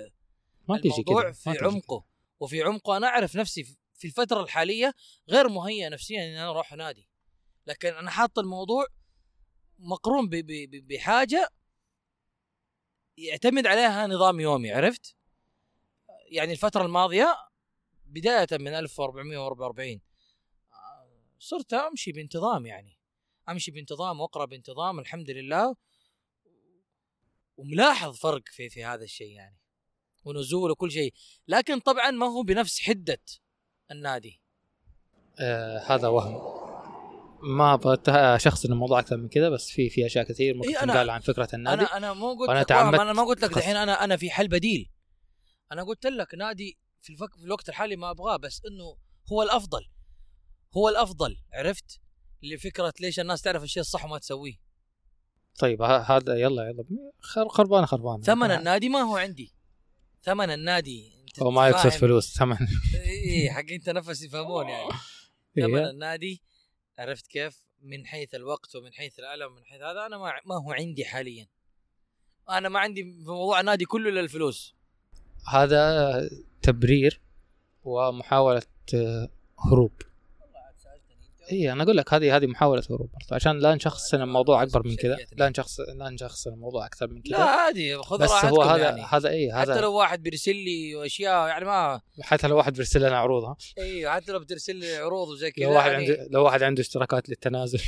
ما 0.69 0.77
تيجي 0.77 0.93
الموضوع 1.01 1.23
كذا 1.23 1.31
في 1.31 1.65
عمقه. 1.65 2.05
وفي 2.39 2.61
عمقه 2.61 2.97
أنا 2.97 3.07
أعرف 3.07 3.35
نفسي 3.35 3.77
في- 3.99 4.07
الفترة 4.07 4.43
الحالية 4.43 4.93
غير 5.29 5.49
مهيئ 5.49 5.89
نفسيا 5.89 6.23
ان 6.29 6.35
أنا 6.35 6.49
أروح 6.49 6.73
نادي 6.73 7.07
لكن 7.67 7.93
أنا 7.93 8.09
حاط 8.11 8.39
الموضوع 8.39 8.85
مقرون 9.79 10.29
بحاجة 10.89 11.49
يعتمد 13.17 13.67
عليها 13.67 14.07
نظام 14.07 14.39
يومي 14.39 14.71
عرفت؟ 14.71 15.15
يعني 16.31 16.51
الفترة 16.51 16.85
الماضية 16.85 17.35
بداية 18.05 18.47
من 18.51 18.67
1444 18.73 20.01
آه، 20.73 21.09
صرت 21.39 21.73
أمشي 21.73 22.11
بانتظام 22.11 22.65
يعني. 22.65 22.97
أمشي 23.49 23.71
بانتظام 23.71 24.21
واقرا 24.21 24.45
بانتظام 24.45 24.99
الحمد 24.99 25.29
لله. 25.29 25.75
وملاحظ 27.57 28.17
فرق 28.17 28.41
في 28.45 28.69
في 28.69 28.83
هذا 28.85 29.03
الشيء 29.03 29.31
يعني 29.31 29.57
ونزول 30.25 30.71
وكل 30.71 30.91
شيء. 30.91 31.13
لكن 31.47 31.79
طبعا 31.79 32.11
ما 32.11 32.25
هو 32.25 32.43
بنفس 32.43 32.81
حدة 32.81 33.21
النادي. 33.91 34.41
آه 35.39 35.79
هذا 35.79 36.07
وهم. 36.07 36.59
ما 37.41 37.73
أبغى 37.73 38.39
شخص 38.39 38.65
الموضوع 38.65 38.99
أكثر 38.99 39.17
من 39.17 39.29
كذا 39.29 39.49
بس 39.49 39.69
في 39.69 39.89
في 39.89 40.05
أشياء 40.05 40.25
كثير 40.25 40.55
ممكن 40.55 40.69
إيه، 40.69 40.79
تنقال 40.79 41.09
عن 41.09 41.19
فكرة 41.19 41.47
النادي. 41.53 41.81
أنا 41.81 41.97
أنا 41.97 42.13
مو 42.13 42.33
قلت 42.33 42.49
لك 42.49 42.71
أنا 42.71 43.13
ما 43.13 43.23
قلت 43.23 43.41
لك 43.43 43.53
دحين 43.53 43.75
أنا 43.75 44.03
أنا 44.03 44.17
في 44.17 44.29
حل 44.31 44.47
بديل. 44.47 44.91
أنا 45.71 45.83
قلت 45.83 46.05
لك 46.05 46.35
نادي 46.35 46.77
في, 47.01 47.13
الفك 47.13 47.35
في 47.35 47.43
الوقت 47.43 47.69
الحالي 47.69 47.95
ما 47.95 48.11
أبغاه 48.11 48.37
بس 48.37 48.61
إنه 48.71 48.97
هو 49.31 49.43
الأفضل. 49.43 49.81
هو 50.77 50.89
الأفضل 50.89 51.37
عرفت؟ 51.53 51.99
لفكرة 52.43 52.93
ليش 53.01 53.19
الناس 53.19 53.41
تعرف 53.41 53.63
الشيء 53.63 53.81
الصح 53.81 54.05
وما 54.05 54.17
تسويه. 54.17 54.53
طيب 55.59 55.81
هذا 55.81 56.35
يلا 56.35 56.69
يلا. 56.69 56.85
خر- 57.19 57.49
خربانه 57.49 57.85
خربانة. 57.85 58.23
ثمن 58.23 58.51
النادي 58.51 58.89
ما 58.89 58.99
هو 58.99 59.17
عندي. 59.17 59.53
ثمن 60.23 60.49
النادي 60.49 61.18
هو 61.41 61.51
ما 61.51 61.67
يقصد 61.67 61.89
فاهم؟ 61.89 61.99
فلوس 61.99 62.37
ثمن. 62.37 62.57
اي 63.05 63.51
حقين 63.51 63.79
تنفس 63.81 64.23
يفهمون 64.23 64.69
يعني. 64.69 64.89
ثمن 65.55 65.77
إيه. 65.77 65.89
النادي 65.89 66.41
عرفت 66.97 67.27
كيف؟ 67.27 67.61
من 67.81 68.05
حيث 68.05 68.35
الوقت 68.35 68.75
ومن 68.75 68.93
حيث 68.93 69.19
الألم 69.19 69.51
ومن 69.51 69.65
حيث 69.65 69.81
هذا 69.81 70.05
أنا 70.05 70.17
ما 70.17 70.33
ما 70.45 70.55
هو 70.55 70.71
عندي 70.71 71.05
حاليا. 71.05 71.47
أنا 72.49 72.69
ما 72.69 72.79
عندي 72.79 73.03
في 73.03 73.29
موضوع 73.29 73.59
النادي 73.59 73.85
كله 73.85 74.09
الا 74.09 74.19
الفلوس 74.19 74.75
هذا 75.47 76.29
تبرير 76.61 77.21
ومحاولة 77.83 78.61
آه، 78.93 79.29
هروب. 79.65 80.01
اي 81.51 81.71
أنا 81.71 81.83
أقول 81.83 81.97
لك 81.97 82.13
هذه 82.13 82.35
هذه 82.35 82.47
محاولة 82.47 82.83
هروب 82.89 83.09
برضه 83.11 83.35
عشان 83.35 83.59
لا 83.59 83.75
نشخصن 83.75 84.21
الموضوع 84.21 84.63
أكبر 84.63 84.87
من 84.87 84.95
كذا 84.95 85.17
لا 85.31 85.49
نشخص 85.49 85.79
لا 85.79 86.09
نشخصن 86.09 86.53
الموضوع 86.53 86.85
أكثر 86.85 87.07
من 87.07 87.21
لا 87.25 87.37
كذا 87.37 87.45
عادي 87.45 87.97
خذ 87.97 88.17
بس 88.17 88.31
هو 88.31 88.61
هذا 88.61 88.83
يعني. 88.83 89.01
هذا 89.01 89.29
اي 89.29 89.53
حتى 89.53 89.71
هذا 89.71 89.81
لو 89.81 89.93
واحد 89.93 90.23
بيرسل 90.23 90.55
لي 90.55 91.05
أشياء 91.05 91.47
يعني 91.47 91.65
ما 91.65 92.01
حتى 92.21 92.47
لو 92.47 92.57
واحد 92.57 92.73
بيرسل 92.73 92.99
لنا 92.99 93.17
عروضها 93.17 93.57
أيوه 93.77 94.11
حتى 94.11 94.31
لو 94.31 94.39
بترسل 94.39 94.75
لي 94.75 94.95
عروض 94.95 95.27
وزي 95.27 95.51
كذا 95.51 95.65
لو 95.65 95.73
واحد 95.73 95.91
يعني. 95.91 96.09
عنده 96.09 96.27
لو 96.31 96.43
واحد 96.43 96.63
عنده 96.63 96.81
اشتراكات 96.81 97.29
للتنازل. 97.29 97.81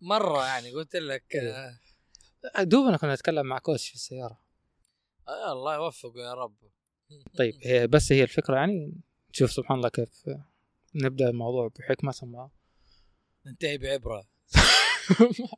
مرة 0.00 0.46
يعني 0.46 0.72
قلت 0.72 0.96
لك. 0.96 1.24
إيه. 1.34 1.80
دوبنا 2.64 2.96
كنا 2.96 3.14
نتكلم 3.14 3.46
مع 3.46 3.58
كوش 3.58 3.88
في 3.88 3.94
السيارة. 3.94 4.40
آه 5.28 5.52
الله 5.52 5.74
يوفقه 5.74 6.20
يا 6.20 6.34
رب. 6.34 6.56
طيب 7.38 7.54
هي 7.66 7.86
بس 7.86 8.12
هي 8.12 8.22
الفكرة 8.22 8.56
يعني 8.56 9.00
تشوف 9.32 9.52
سبحان 9.52 9.76
الله 9.76 9.88
كيف 9.88 10.24
نبدأ 10.94 11.28
الموضوع 11.28 11.70
بحكمة 11.78 12.12
ثم 12.12 12.36
ننتهي 13.46 13.78
بعبرة. 13.78 14.24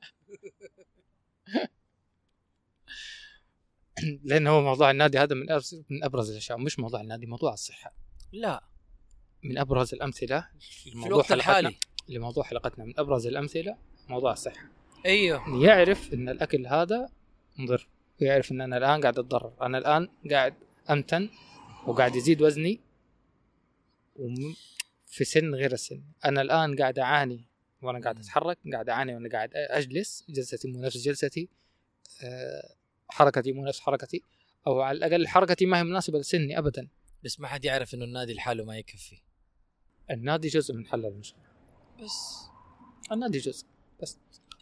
لأن 4.25 4.47
هو 4.47 4.63
موضوع 4.63 4.91
النادي 4.91 5.19
هذا 5.19 5.35
من 5.35 5.51
ابرز 5.51 5.83
من 5.91 6.05
أبرز 6.05 6.31
الأشياء 6.31 6.59
مش 6.59 6.79
موضوع 6.79 7.01
النادي 7.01 7.27
موضوع 7.27 7.53
الصحة. 7.53 7.93
لا. 8.33 8.65
من 9.43 9.59
أبرز 9.59 9.95
الأمثلة 9.95 10.49
في 10.61 10.91
لموضوع 10.91 11.09
الوقت 11.09 11.27
حلقتنا 11.33 11.37
الحالي. 11.59 11.77
لموضوع 12.09 12.45
حلقتنا. 12.45 12.85
من 12.85 12.99
أبرز 12.99 13.27
الأمثلة 13.27 13.77
موضوع 14.09 14.33
الصحة. 14.33 14.69
أيوه. 15.07 15.65
يعرف 15.65 16.13
إن 16.15 16.29
الأكل 16.29 16.67
هذا 16.67 17.09
مضر 17.59 17.89
ويعرف 18.21 18.53
إن 18.53 18.61
أنا 18.61 18.77
الآن 18.77 19.01
قاعد 19.01 19.19
أتضرر. 19.19 19.53
أنا 19.63 19.79
الآن 19.79 20.09
قاعد 20.31 20.55
أمتن 20.91 21.31
وقاعد 21.87 22.17
يزيد 22.17 22.43
وزني 22.43 22.81
وم- 24.17 24.55
في 25.07 25.25
سن 25.25 25.55
غير 25.55 25.73
السن. 25.73 26.03
أنا 26.25 26.41
الآن 26.43 26.77
قاعد 26.77 26.99
أعاني 26.99 27.48
وأنا 27.83 28.01
قاعد. 28.01 28.19
اتحرك 28.19 28.59
قاعد 28.73 28.89
اعاني 28.89 29.15
وأنا 29.15 29.29
قاعد 29.29 29.51
اجلس 29.55 30.25
جلستي 30.29 30.69
مو 30.69 30.81
نفس 30.81 30.97
جلستي 30.97 31.49
أه 32.23 32.75
حركتي 33.09 33.53
مو 33.53 33.65
نفس 33.65 33.81
حركتي 33.81 34.23
أو 34.67 34.81
على 34.81 34.99
الأقل 34.99 35.29
حركتي 35.29 35.67
ما 35.67 35.79
هي 35.79 35.85
مناسبة 35.85 36.19
لسني 36.19 36.59
ابدا 36.59 36.89
بس 37.25 37.41
ما 37.41 37.49
حد 37.49 37.65
يعرف 37.65 37.95
إنه 37.95 38.05
النادي 38.05 38.35
لحاله 38.35 38.65
ما 38.65 38.79
يكفي 38.79 39.17
النادي 40.11 40.49
جزء 40.49 40.75
من 40.75 40.87
حل 40.87 41.07
المشكلة 41.07 41.43
بس 42.03 42.37
النادي 43.13 43.39
جزء 43.39 43.67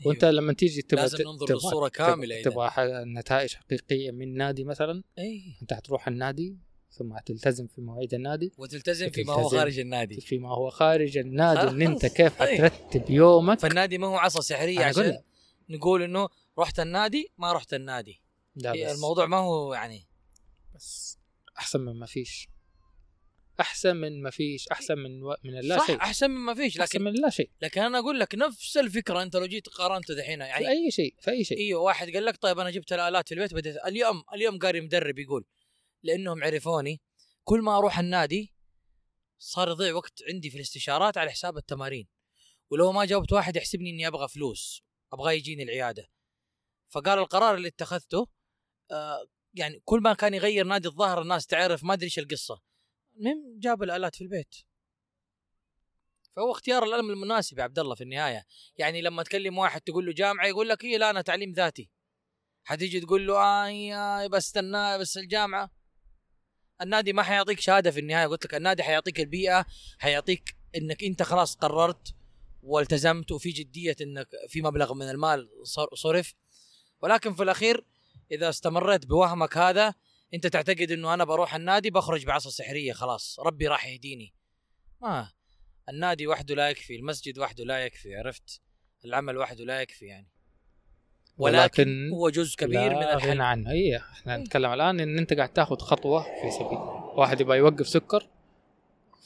أيوة. 0.01 0.09
وأنت 0.09 0.25
لما 0.25 0.53
تيجي 0.53 0.83
تبغى 0.83 1.03
لازم 1.03 1.25
ننظر 1.25 1.47
تبغى- 1.47 1.51
للصورة 1.51 1.89
تبغى-. 1.89 2.45
تبغى 2.45 2.71
نتائج 3.05 3.55
حقيقية 3.55 4.11
من 4.11 4.35
نادي 4.37 4.65
مثلا 4.65 5.03
اي 5.19 5.43
أنت 5.63 5.73
حتروح 5.75 6.09
النادي 6.09 6.57
ثم 6.99 7.19
تلتزم 7.27 7.67
في 7.67 7.81
مواعيد 7.81 8.15
النادي. 8.15 8.53
وتلتزم 8.59 9.11
فيما 9.11 9.33
هو. 9.33 9.49
خارج 9.49 9.79
النادي. 9.79 10.21
فيما 10.21 10.55
هو 10.55 10.71
خارج 10.71 11.19
النادي. 11.19 11.61
إن 11.61 11.83
أنت. 11.83 12.07
كيف 12.07 12.39
طيب. 12.39 12.65
حترتب 12.65 13.11
يومك؟ 13.11 13.59
فالنادي 13.59 13.99
ما 13.99 14.07
هو 14.07 14.17
عصا 14.17 14.41
سحرية 14.41 14.85
عشان. 14.85 15.19
نقول 15.69 16.03
إنه 16.03 16.29
رحت 16.59 16.81
النادي 16.81 17.33
ما 17.39 17.53
رحت 17.53 17.75
النادي. 17.75 18.21
لا 18.57 18.93
الموضوع 18.93 19.27
ما 19.27 19.37
هو 19.37 19.75
يعني 19.75 20.07
بس 20.75 21.19
أحسن 21.59 21.81
من 21.81 21.99
ما 21.99 22.07
فيش. 22.07 22.49
أحسن 23.61 23.97
من 23.97 24.23
ما 24.23 24.31
فيش. 24.31 24.69
أحسن 24.69 24.99
من 24.99 25.23
و... 25.23 25.37
من 25.45 25.59
اللا 25.59 25.79
صح 25.79 25.87
شيء. 25.87 25.97
أحسن 25.97 26.31
من 26.31 26.41
ما 26.41 26.55
فيش. 26.55 26.81
أحسن 26.81 26.99
لكن 26.99 27.05
من 27.05 27.13
لا 27.13 27.31
شيء. 27.31 27.51
لكن 27.63 27.81
أنا 27.81 27.99
أقول 27.99 28.21
لك 28.21 28.35
نفس 28.35 28.77
الفكرة 28.77 29.23
أنت 29.23 29.37
لو 29.37 29.47
جيت 29.47 29.69
قارنت 29.69 30.13
دحين 30.13 30.39
في 30.39 30.45
يعني 30.45 30.69
أي 30.69 30.91
شيء 30.91 31.15
في 31.21 31.31
أي 31.31 31.45
شيء. 31.45 31.59
إيوه 31.59 31.81
واحد 31.83 32.11
قال 32.11 32.25
لك 32.25 32.37
طيب 32.37 32.59
أنا 32.59 32.71
جبت 32.71 32.93
الآلات 32.93 33.29
في 33.29 33.35
البيت 33.35 33.55
بديت 33.55 33.77
اليوم 33.87 34.23
اليوم 34.35 34.59
قاري 34.59 34.81
مدرب 34.81 35.19
يقول 35.19 35.45
لأنهم 36.07 36.45
عرفوني. 36.45 37.01
كل 37.45 37.63
ما 37.63 37.79
أروح 37.79 37.99
النادي 37.99 38.55
صار 39.39 39.69
يضيع 39.69 39.95
وقت 39.95 40.23
عندي 40.33 40.51
في 40.51 40.57
الاستشارات 40.57 41.19
على 41.19 41.31
حساب 41.31 41.57
التمارين. 41.57 42.09
ولو 42.71 42.93
ما 42.93 43.05
جاوبت 43.05 43.33
واحد 43.33 43.57
يحسبني 43.57 43.91
إني 43.91 44.07
أبغى 44.07 44.29
فلوس 44.29 44.83
أبغى 45.13 45.37
يجيني 45.37 45.63
العيادة. 45.63 46.09
فقال 46.89 47.19
القرار 47.19 47.55
اللي 47.55 47.69
اتخذته 47.69 48.27
آه 48.91 49.27
يعني 49.55 49.83
كل 49.85 50.01
ما 50.01 50.15
كان 50.15 50.35
يغير 50.35 50.67
نادي 50.67 50.89
الظهر 50.89 51.23
الناس 51.23 51.47
تعرف 51.47 51.85
ما 51.85 51.95
أدري 51.95 52.05
إيش 52.05 52.19
القصة. 52.19 52.63
المهم 53.17 53.59
جاب 53.59 53.83
الآلات 53.83 54.15
في 54.15 54.25
البيت. 54.25 54.55
فهو 56.37 56.53
اختيار 56.53 56.85
القلم 56.85 57.11
المناسب 57.11 57.59
يا 57.59 57.65
عبد 57.65 57.79
الله 57.79 57.95
في 57.95 58.05
النهاية. 58.05 58.47
يعني 58.77 59.03
لما 59.03 59.23
تكلم 59.23 59.59
واحد 59.59 59.81
تقول 59.81 60.07
له 60.07 60.13
جامعة 60.13 60.47
يقول 60.47 60.69
لك 60.69 60.85
إيه 60.85 60.99
لا 60.99 61.11
أنا 61.11 61.23
تعليم 61.23 61.53
ذاتي. 61.53 61.91
حتيجي 62.65 63.01
تقول 63.01 63.27
له 63.27 63.39
آه 63.39 63.69
يا 63.69 64.27
بس 64.27 64.57
النا 64.57 64.97
بس 64.97 65.17
الجامعة. 65.17 65.71
النادي 66.83 67.13
ما 67.13 67.23
حيعطيك 67.23 67.61
شهادة 67.61 67.91
في 67.91 68.01
النهاية. 68.01 68.27
قلت 68.27 68.45
لك 68.45 68.55
النادي 68.55 68.83
حيعطيك 68.83 69.21
البيئة 69.21 69.67
حيعطيك 69.99 70.57
إنك 70.77 71.05
أنت 71.05 71.23
خلاص 71.23 71.57
قررت 71.57 72.15
والتزمت 72.63 73.33
وفي 73.33 73.51
جدية 73.51 73.97
إنك 74.01 74.29
في 74.49 74.63
مبلغ 74.63 74.95
من 74.95 75.11
المال 75.11 75.49
صر- 75.63 75.95
صرف. 75.95 76.35
ولكن 77.03 77.35
في 77.35 77.43
الأخير 77.43 77.85
إذا 78.33 78.49
استمريت 78.49 79.07
بوهمك 79.07 79.57
هذا 79.57 79.95
أنت 80.35 80.47
تعتقد 80.47 80.91
إنه 80.93 81.15
أنا 81.15 81.25
بروح 81.25 81.55
النادي 81.55 81.91
بخرج 81.91 82.25
بعصا 82.27 82.51
سحرية 82.51 82.93
خلاص. 82.93 83.41
ربي 83.41 83.69
راح 83.69 83.87
يهديني. 83.87 84.35
ما 85.03 85.33
النادي 85.89 86.27
وحده 86.27 86.55
لا 86.55 86.71
يكفي 86.71 86.97
المسجد 86.97 87.39
وحده 87.39 87.65
لا 87.65 87.85
يكفي 87.85 88.15
عرفت؟ 88.17 88.61
العمل 89.05 89.37
وحده 89.39 89.65
لا 89.65 89.81
يكفي 89.81 90.05
يعني. 90.07 90.29
ولكن 91.39 91.89
ولكن 91.89 92.11
هو 92.13 92.29
جزء 92.31 92.57
كبير 92.57 92.91
من 92.97 93.03
الحل 93.03 93.29
غنى 93.31 93.43
عنه. 93.43 93.71
اي 93.71 93.97
إحنا 93.97 94.35
إيه. 94.37 94.41
نتكلم 94.41 94.73
الآن 94.73 95.01
إن 95.01 95.19
أنت 95.19 95.33
قاعد 95.33 95.53
تاخذ 95.53 95.77
خطوة 95.79 96.23
في 96.23 96.51
سبيل. 96.51 96.79
واحد 97.19 97.41
يبغى 97.41 97.59
يوقف 97.59 97.89
سكر 97.89 98.29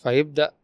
فيبدأ 0.03 0.55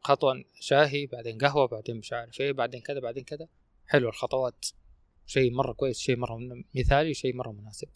خطوة 0.00 0.44
شاهي 0.60 1.06
بعدين 1.06 1.38
قهوة 1.38 1.66
بعدين 1.66 1.96
مش 1.96 2.12
عارف 2.12 2.40
إيه 2.40 2.52
بعدين 2.52 2.80
كذا 2.80 3.00
بعدين 3.00 3.24
كذا. 3.24 3.48
حلو 3.86 4.08
الخطوات. 4.08 4.66
شيء 5.26 5.52
مرة 5.52 5.72
كويس 5.72 5.98
شيء 5.98 6.16
مرة 6.16 6.38
مثالي 6.74 7.14
شيء 7.14 7.34
مرة 7.36 7.52
مناسب. 7.52 7.88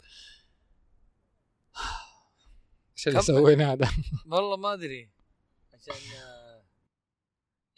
إيش 2.97 3.07
اللي 3.07 3.19
كم- 3.19 3.25
سوينا 3.25 3.73
هذا؟ 3.73 3.89
والله 4.31 4.57
ما 4.57 4.73
أدري. 4.73 5.09
عشان 5.73 5.93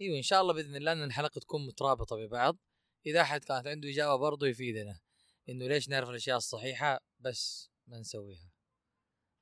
أيوه 0.02 0.18
ان 0.18 0.22
شاء 0.22 0.42
الله 0.42 0.54
بإذن 0.54 0.76
الله 0.76 0.92
إن 0.92 1.04
الحلقة 1.04 1.40
تكون 1.40 1.66
مترابطة 1.68 2.16
ببعض. 2.16 2.58
إذا 3.06 3.22
أحد 3.22 3.44
كانت 3.44 3.68
عنده 3.68 3.90
إجابة 3.90 4.16
برضو 4.16 4.46
يفيدنا. 4.46 5.00
إنه 5.52 5.68
ليش 5.68 5.90
نعرف 5.90 6.10
الأشياء 6.10 6.38
الصحيحة 6.38 6.98
بس 7.20 7.72
ما 7.88 8.00
نسويها. 8.00 8.52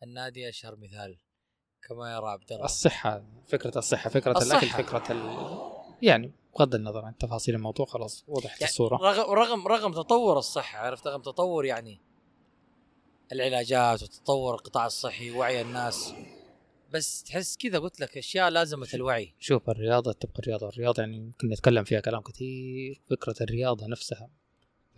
النادي 0.03 0.49
أشهر 0.49 0.75
مثال 0.75 1.19
كما 1.87 2.15
يرى 2.15 2.27
عبد 2.27 2.51
الله. 2.51 2.65
الصحة 2.65 3.23
فكرة 3.47 3.77
الصحة 3.77 4.09
فكرة 4.09 4.37
الصحة. 4.37 4.59
الاكل 4.59 4.83
فكرة 4.83 5.11
ال... 5.11 5.49
يعني 6.01 6.31
بغض 6.55 6.75
النظر 6.75 7.05
عن 7.05 7.17
تفاصيل 7.17 7.55
الموضوع 7.55 7.85
خلاص 7.85 8.23
وضحت 8.27 8.61
يعني 8.61 8.71
الصورة. 8.71 8.97
رغم 9.33 9.67
رغم 9.67 9.93
تطور 9.93 10.37
الصحة 10.37 10.79
عرفت؟ 10.79 11.07
رغم 11.07 11.21
تطور 11.21 11.65
يعني 11.65 12.01
العلاجات 13.31 14.03
وتطور 14.03 14.55
القطاع 14.55 14.85
الصحي 14.85 15.31
ووعي 15.31 15.61
الناس. 15.61 16.13
بس 16.91 17.23
تحس 17.23 17.57
كذا 17.57 17.79
قلت 17.79 17.99
لك 17.99 18.17
أشياء 18.17 18.49
لازمة 18.49 18.87
الوعي. 18.93 19.35
شوف 19.39 19.69
الرياضة 19.69 20.11
تبقى 20.11 20.39
الرياضة 20.39 20.69
الرياضة 20.69 21.03
يعني 21.03 21.19
ممكن 21.19 21.49
نتكلم 21.49 21.83
فيها 21.83 21.99
كلام 21.99 22.21
كثير 22.21 23.01
فكرة 23.09 23.35
الرياضة 23.41 23.87
نفسها 23.87 24.29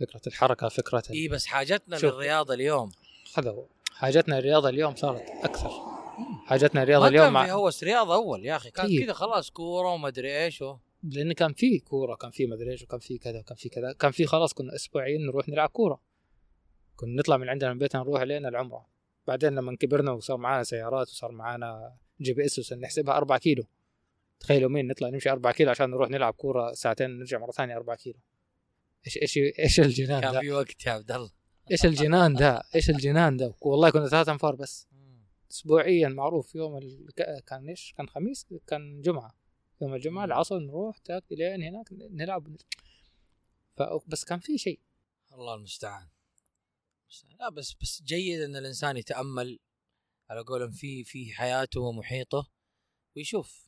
فكرة 0.00 0.20
الحركة 0.26 0.68
فكرة 0.68 1.02
ال- 1.10 1.14
اي 1.16 1.28
بس 1.28 1.46
حاجتنا 1.46 1.98
شوف. 1.98 2.12
للرياضة 2.14 2.54
اليوم. 2.54 2.90
هذا 3.38 3.50
هو. 3.50 3.66
حاجتنا 3.92 4.38
الرياضة 4.38 4.68
اليوم 4.68 4.94
صارت 4.94 5.22
أكثر. 5.44 5.70
حاجتنا 6.46 6.82
الرياضة 6.82 7.02
ما 7.02 7.08
اليوم 7.08 7.24
كان 7.24 7.32
مع... 7.32 7.44
في 7.46 7.52
هوس 7.52 7.84
رياضة 7.84 8.14
أول 8.14 8.44
يا 8.44 8.56
أخي. 8.56 8.70
كان 8.70 8.86
طيب. 8.86 9.02
كذا 9.04 9.12
خلاص 9.12 9.50
كورة 9.50 9.88
وما 9.92 10.08
أدري 10.08 10.44
إيش 10.44 10.62
و... 10.62 10.76
لأن 11.02 11.32
كان 11.32 11.52
في 11.52 11.78
كورة 11.78 12.14
كان 12.14 12.30
في 12.30 12.46
مدري 12.46 12.70
إيش 12.70 12.82
وكان 12.82 13.00
في 13.00 13.18
كذا 13.18 13.38
وكان 13.40 13.56
في 13.56 13.68
كذا. 13.68 13.92
كان 13.92 14.10
في 14.10 14.26
خلاص 14.26 14.52
كنا 14.52 14.74
أسبوعيا 14.74 15.18
نروح 15.18 15.48
نلعب 15.48 15.68
كورة. 15.68 16.00
كنا 16.96 17.16
نطلع 17.20 17.36
من 17.36 17.48
عندنا 17.48 17.72
من 17.72 17.78
بيتنا 17.78 18.00
نروح 18.02 18.22
لين 18.22 18.46
العمرة. 18.46 18.86
بعدين 19.26 19.54
لما 19.54 19.76
كبرنا 19.76 20.12
وصار 20.12 20.36
معانا 20.36 20.62
سيارات 20.62 21.08
وصار 21.08 21.32
معانا 21.32 21.92
GPS 22.20 22.58
وصرنا 22.58 22.82
نحسبها 22.82 23.16
4 23.16 23.38
كيلو. 23.38 23.64
تخيلوا 24.40 24.70
مين 24.70 24.86
نطلع 24.86 25.08
نمشي 25.08 25.30
4 25.30 25.52
كيلو 25.52 25.70
عشان 25.70 25.90
نروح 25.90 26.10
نلعب 26.10 26.32
كورة 26.34 26.72
ساعتين 26.72 27.18
نرجع 27.18 27.38
مرة 27.38 27.50
ثانية 27.50 27.76
4 27.76 27.96
كيلو. 27.96 28.18
إيش 29.06 29.16
إيش 29.16 29.38
إيش 29.58 29.80
الجنان 29.80 30.20
كان 30.20 30.32
ده؟ 30.32 30.40
في 30.40 30.50
وقت 30.50 30.86
يا 30.86 30.92
عبد 30.92 31.12
الله. 31.12 31.30
إيش 31.70 31.86
الجنان 31.86 32.34
ده؟ 32.34 32.62
إيش 32.74 32.90
الجنان 32.90 33.36
ده؟ 33.36 33.54
والله 33.60 33.90
كنا 33.90 34.08
ثلاثة 34.08 34.32
أنفار 34.32 34.54
بس. 34.56 34.88
اسبوعيا 35.50 36.08
معروف 36.08 36.54
يوم 36.54 36.76
ال... 36.76 37.08
كان 37.46 37.68
إيش؟ 37.68 37.94
كان 37.96 38.08
خميس 38.08 38.46
كان 38.66 39.00
جمعة. 39.00 39.34
يوم 39.82 39.94
الجمعة 39.94 40.24
العصر 40.24 40.58
نروح 40.58 40.98
تاك 40.98 41.24
لين 41.30 41.62
هناك 41.62 41.86
نلعب. 41.92 42.56
ف... 43.76 43.82
بس 44.06 44.24
كان 44.24 44.38
في 44.38 44.58
شيء. 44.58 44.80
الله 45.32 45.54
المستعان. 45.54 46.08
لا 47.40 47.48
بس 47.50 47.74
بس 47.82 48.02
جيد 48.02 48.40
إن 48.40 48.56
الإنسان 48.56 48.96
يتأمل 48.96 49.58
على 50.30 50.40
قولهم 50.40 50.70
في 50.70 51.04
في 51.04 51.32
حياته 51.32 51.80
ومحيطه 51.80 52.50
ويشوف. 53.16 53.66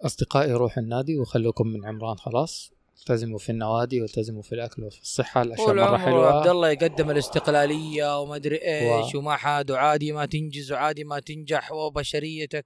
أصدقائي 0.00 0.52
روحوا 0.52 0.82
النادي 0.82 1.18
وخلوكم 1.18 1.66
من 1.66 1.86
عمران 1.86 2.16
خلاص. 2.16 2.72
التزموا 2.98 3.38
في 3.38 3.52
النوادي 3.52 4.00
والتزموا 4.02 4.42
في 4.42 4.54
الأكل 4.54 4.84
وفي 4.84 5.00
الصحة 5.02 5.42
الأشياء 5.42 5.74
مرة 5.74 5.98
عمره 5.98 6.26
عبد 6.38 6.46
الله 6.48 6.70
يقدم 6.70 7.10
الاستقلالية 7.10 8.20
وما 8.20 8.36
ادري 8.36 8.56
إيش 8.56 9.14
و- 9.14 9.18
وما 9.18 9.36
حاد 9.36 9.70
وعادي 9.70 10.12
ما 10.12 10.26
تنجز 10.26 10.72
وعادي 10.72 11.04
ما 11.04 11.20
تنجح 11.20 11.72
وبشريتك. 11.72 12.64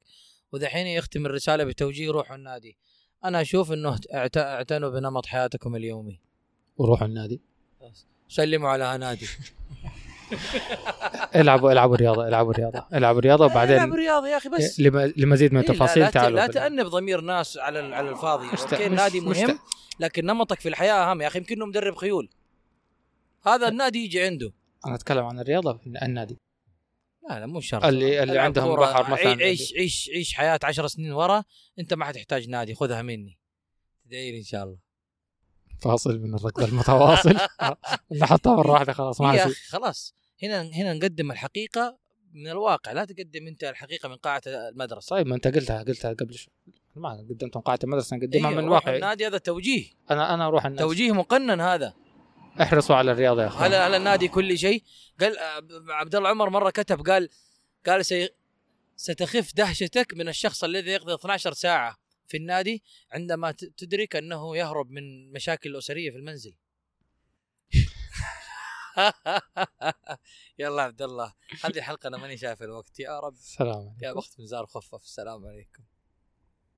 ودحين 0.53 0.87
يختم 0.87 1.27
الرسالة 1.27 1.65
بتوجيه 1.65 2.11
روحوا 2.11 2.37
النادي. 2.37 2.77
أنا 3.25 3.41
أشوف 3.41 3.73
إنه 3.73 3.99
اعت- 4.15 4.37
اعتنوا 4.37 4.91
بنمط 4.91 5.27
حياتكم 5.27 5.77
اليومي. 5.77 6.21
وروحوا 6.79 7.07
النادي. 7.07 7.41
سلموا 8.29 8.69
على 8.69 8.85
هنادي 8.85 9.27
العبوا 11.37 11.73
العبوا 11.73 11.97
رياضة 11.97 12.29
العبوا 12.29 12.53
رياضة 12.53 12.87
العبوا 12.95 13.21
العب 13.21 13.41
وبعدين 13.41 13.93
رياضه 13.95 14.29
يا 14.29 14.37
أخي 14.37 14.49
بس. 14.49 14.81
لم- 14.81 15.13
لمزيد 15.17 15.53
من 15.53 15.61
إيه، 15.61 15.71
التفاصيل 15.71 16.09
ت- 16.11 16.15
تعالوا 16.15 16.37
لا 16.39 16.47
تأنب 16.47 16.87
ضمير 16.87 17.21
ناس 17.21 17.59
على 17.59 17.79
على 17.95 18.11
الفاضي. 18.11 18.47
أوكي 18.63 18.87
النادي 18.87 19.21
مهم 19.21 19.59
لكن 20.01 20.27
نمطك 20.27 20.61
في 20.61 20.69
الحياة 20.69 21.11
أهم. 21.11 21.21
يا 21.23 21.27
أخي 21.27 21.39
يمكن 21.39 21.57
انه 21.57 21.67
مدرب 21.67 21.95
خيول. 21.97 22.31
هذا 23.47 23.69
النادي 23.69 24.05
يجي 24.05 24.23
عنده. 24.23 24.53
أنا 24.87 24.95
أتكلم 24.95 25.25
عن 25.25 25.39
الرياضة 25.41 25.73
في 25.79 25.87
النادي. 26.03 26.37
لا 27.31 27.41
لا 27.41 27.47
مو 27.47 27.61
شرط. 27.61 27.85
اللي- 27.85 28.23
اللي 28.23 28.39
عندهم 28.39 28.77
بحر 28.77 29.03
مثلاً. 29.13 29.29
عي- 29.29 29.43
عيش 29.45 29.75
عيش 29.79 30.11
عيش 30.15 30.35
حياة 30.35 30.61
عشر 30.65 30.87
سنين 30.87 31.13
ورا. 31.13 31.45
أنت 31.79 31.95
ما 31.95 32.05
حتحتاج 32.05 32.49
نادي 32.49 32.75
خذها 32.75 33.03
مني. 33.03 33.39
تدعي 34.07 34.31
لي 34.33 34.39
إن 34.39 34.43
شاء 34.45 34.65
الله. 34.65 34.77
فاصل 35.83 36.19
من 36.19 36.35
الركض 36.35 36.63
المتواصل. 36.63 37.37
نحطها 38.21 38.57
مرة 38.57 38.71
واحدة 38.71 38.93
خلاص 38.93 39.21
ما 39.21 39.53
خلاص. 39.71 40.15
هنا 40.43 40.63
هنا 40.63 40.93
نقدم 40.93 41.31
الحقيقة 41.31 41.99
من 42.33 42.49
الواقع 42.49 42.93
لا 42.93 43.05
تقدم 43.05 43.47
أنت 43.47 43.65
الحقيقة 43.65 44.09
من 44.09 44.17
قاعة 44.17 44.43
المدرسة. 44.47 45.17
طيب 45.17 45.27
ما 45.27 45.35
أنت 45.35 45.49
قلتها 45.49 45.83
قلتها 45.83 46.13
قبل 46.13 46.35
شوي 46.35 46.55
ما 46.97 47.27
قدمت 47.31 47.57
من 47.57 47.63
قاعة 47.63 47.79
المدرسة 47.85 48.17
نقدمها 48.17 48.51
إيه، 48.51 48.57
من 48.57 48.65
روح 48.65 48.73
واقع. 48.73 48.95
النادي 48.95 49.27
هذا 49.27 49.39
توجيه. 49.39 49.87
أنا 50.11 50.35
أنا 50.35 50.47
أروح 50.47 50.67
النادي. 50.67 50.83
توجيه 50.83 51.13
مقنن 51.13 51.61
هذا. 51.61 51.95
احرصوا 52.63 52.97
على 52.97 53.13
الرياضة 53.13 53.43
يا 53.43 53.47
هل 53.47 53.53
أخوان. 53.53 53.73
هل 53.73 53.95
النادي 53.95 54.29
كل 54.29 54.59
شيء؟ 54.59 54.83
قال 55.21 55.37
عبد 55.89 56.15
الله 56.15 56.29
عمر 56.29 56.51
مرة 56.51 56.71
كتب 56.71 57.07
قال 57.07 57.29
قال 57.87 58.07
سي 58.07 58.29
ستخف 58.97 59.55
دهشتك 59.55 60.15
من 60.15 60.29
الشخص 60.29 60.65
الذي 60.65 60.91
يقضي 60.91 61.15
12 61.15 61.53
ساعة 61.53 61.97
في 62.29 62.37
النادي 62.37 62.83
عندما 63.13 63.51
تدرك 63.77 64.17
أنه 64.17 64.57
يهرب 64.57 64.91
من 64.91 65.33
مشاكل 65.33 65.77
اسريه 65.77 66.11
في 66.11 66.17
المنزل. 66.17 66.55
يلا 70.59 70.83
عبد 70.83 71.03
الله 71.03 71.35
هذه 71.65 71.77
الحلقة 71.77 72.07
أنا 72.07 72.17
ماني 72.17 72.37
شايف 72.37 72.63
الوقت. 72.63 73.01
يا 73.01 73.21
رب. 73.21 73.35
سلام 73.37 73.97
يا 74.03 74.13
بخت 74.13 74.41
من 74.41 74.47
زار 74.47 74.67
خفف 74.67 74.95
السلام 75.03 75.47
عليكم. 75.47 75.85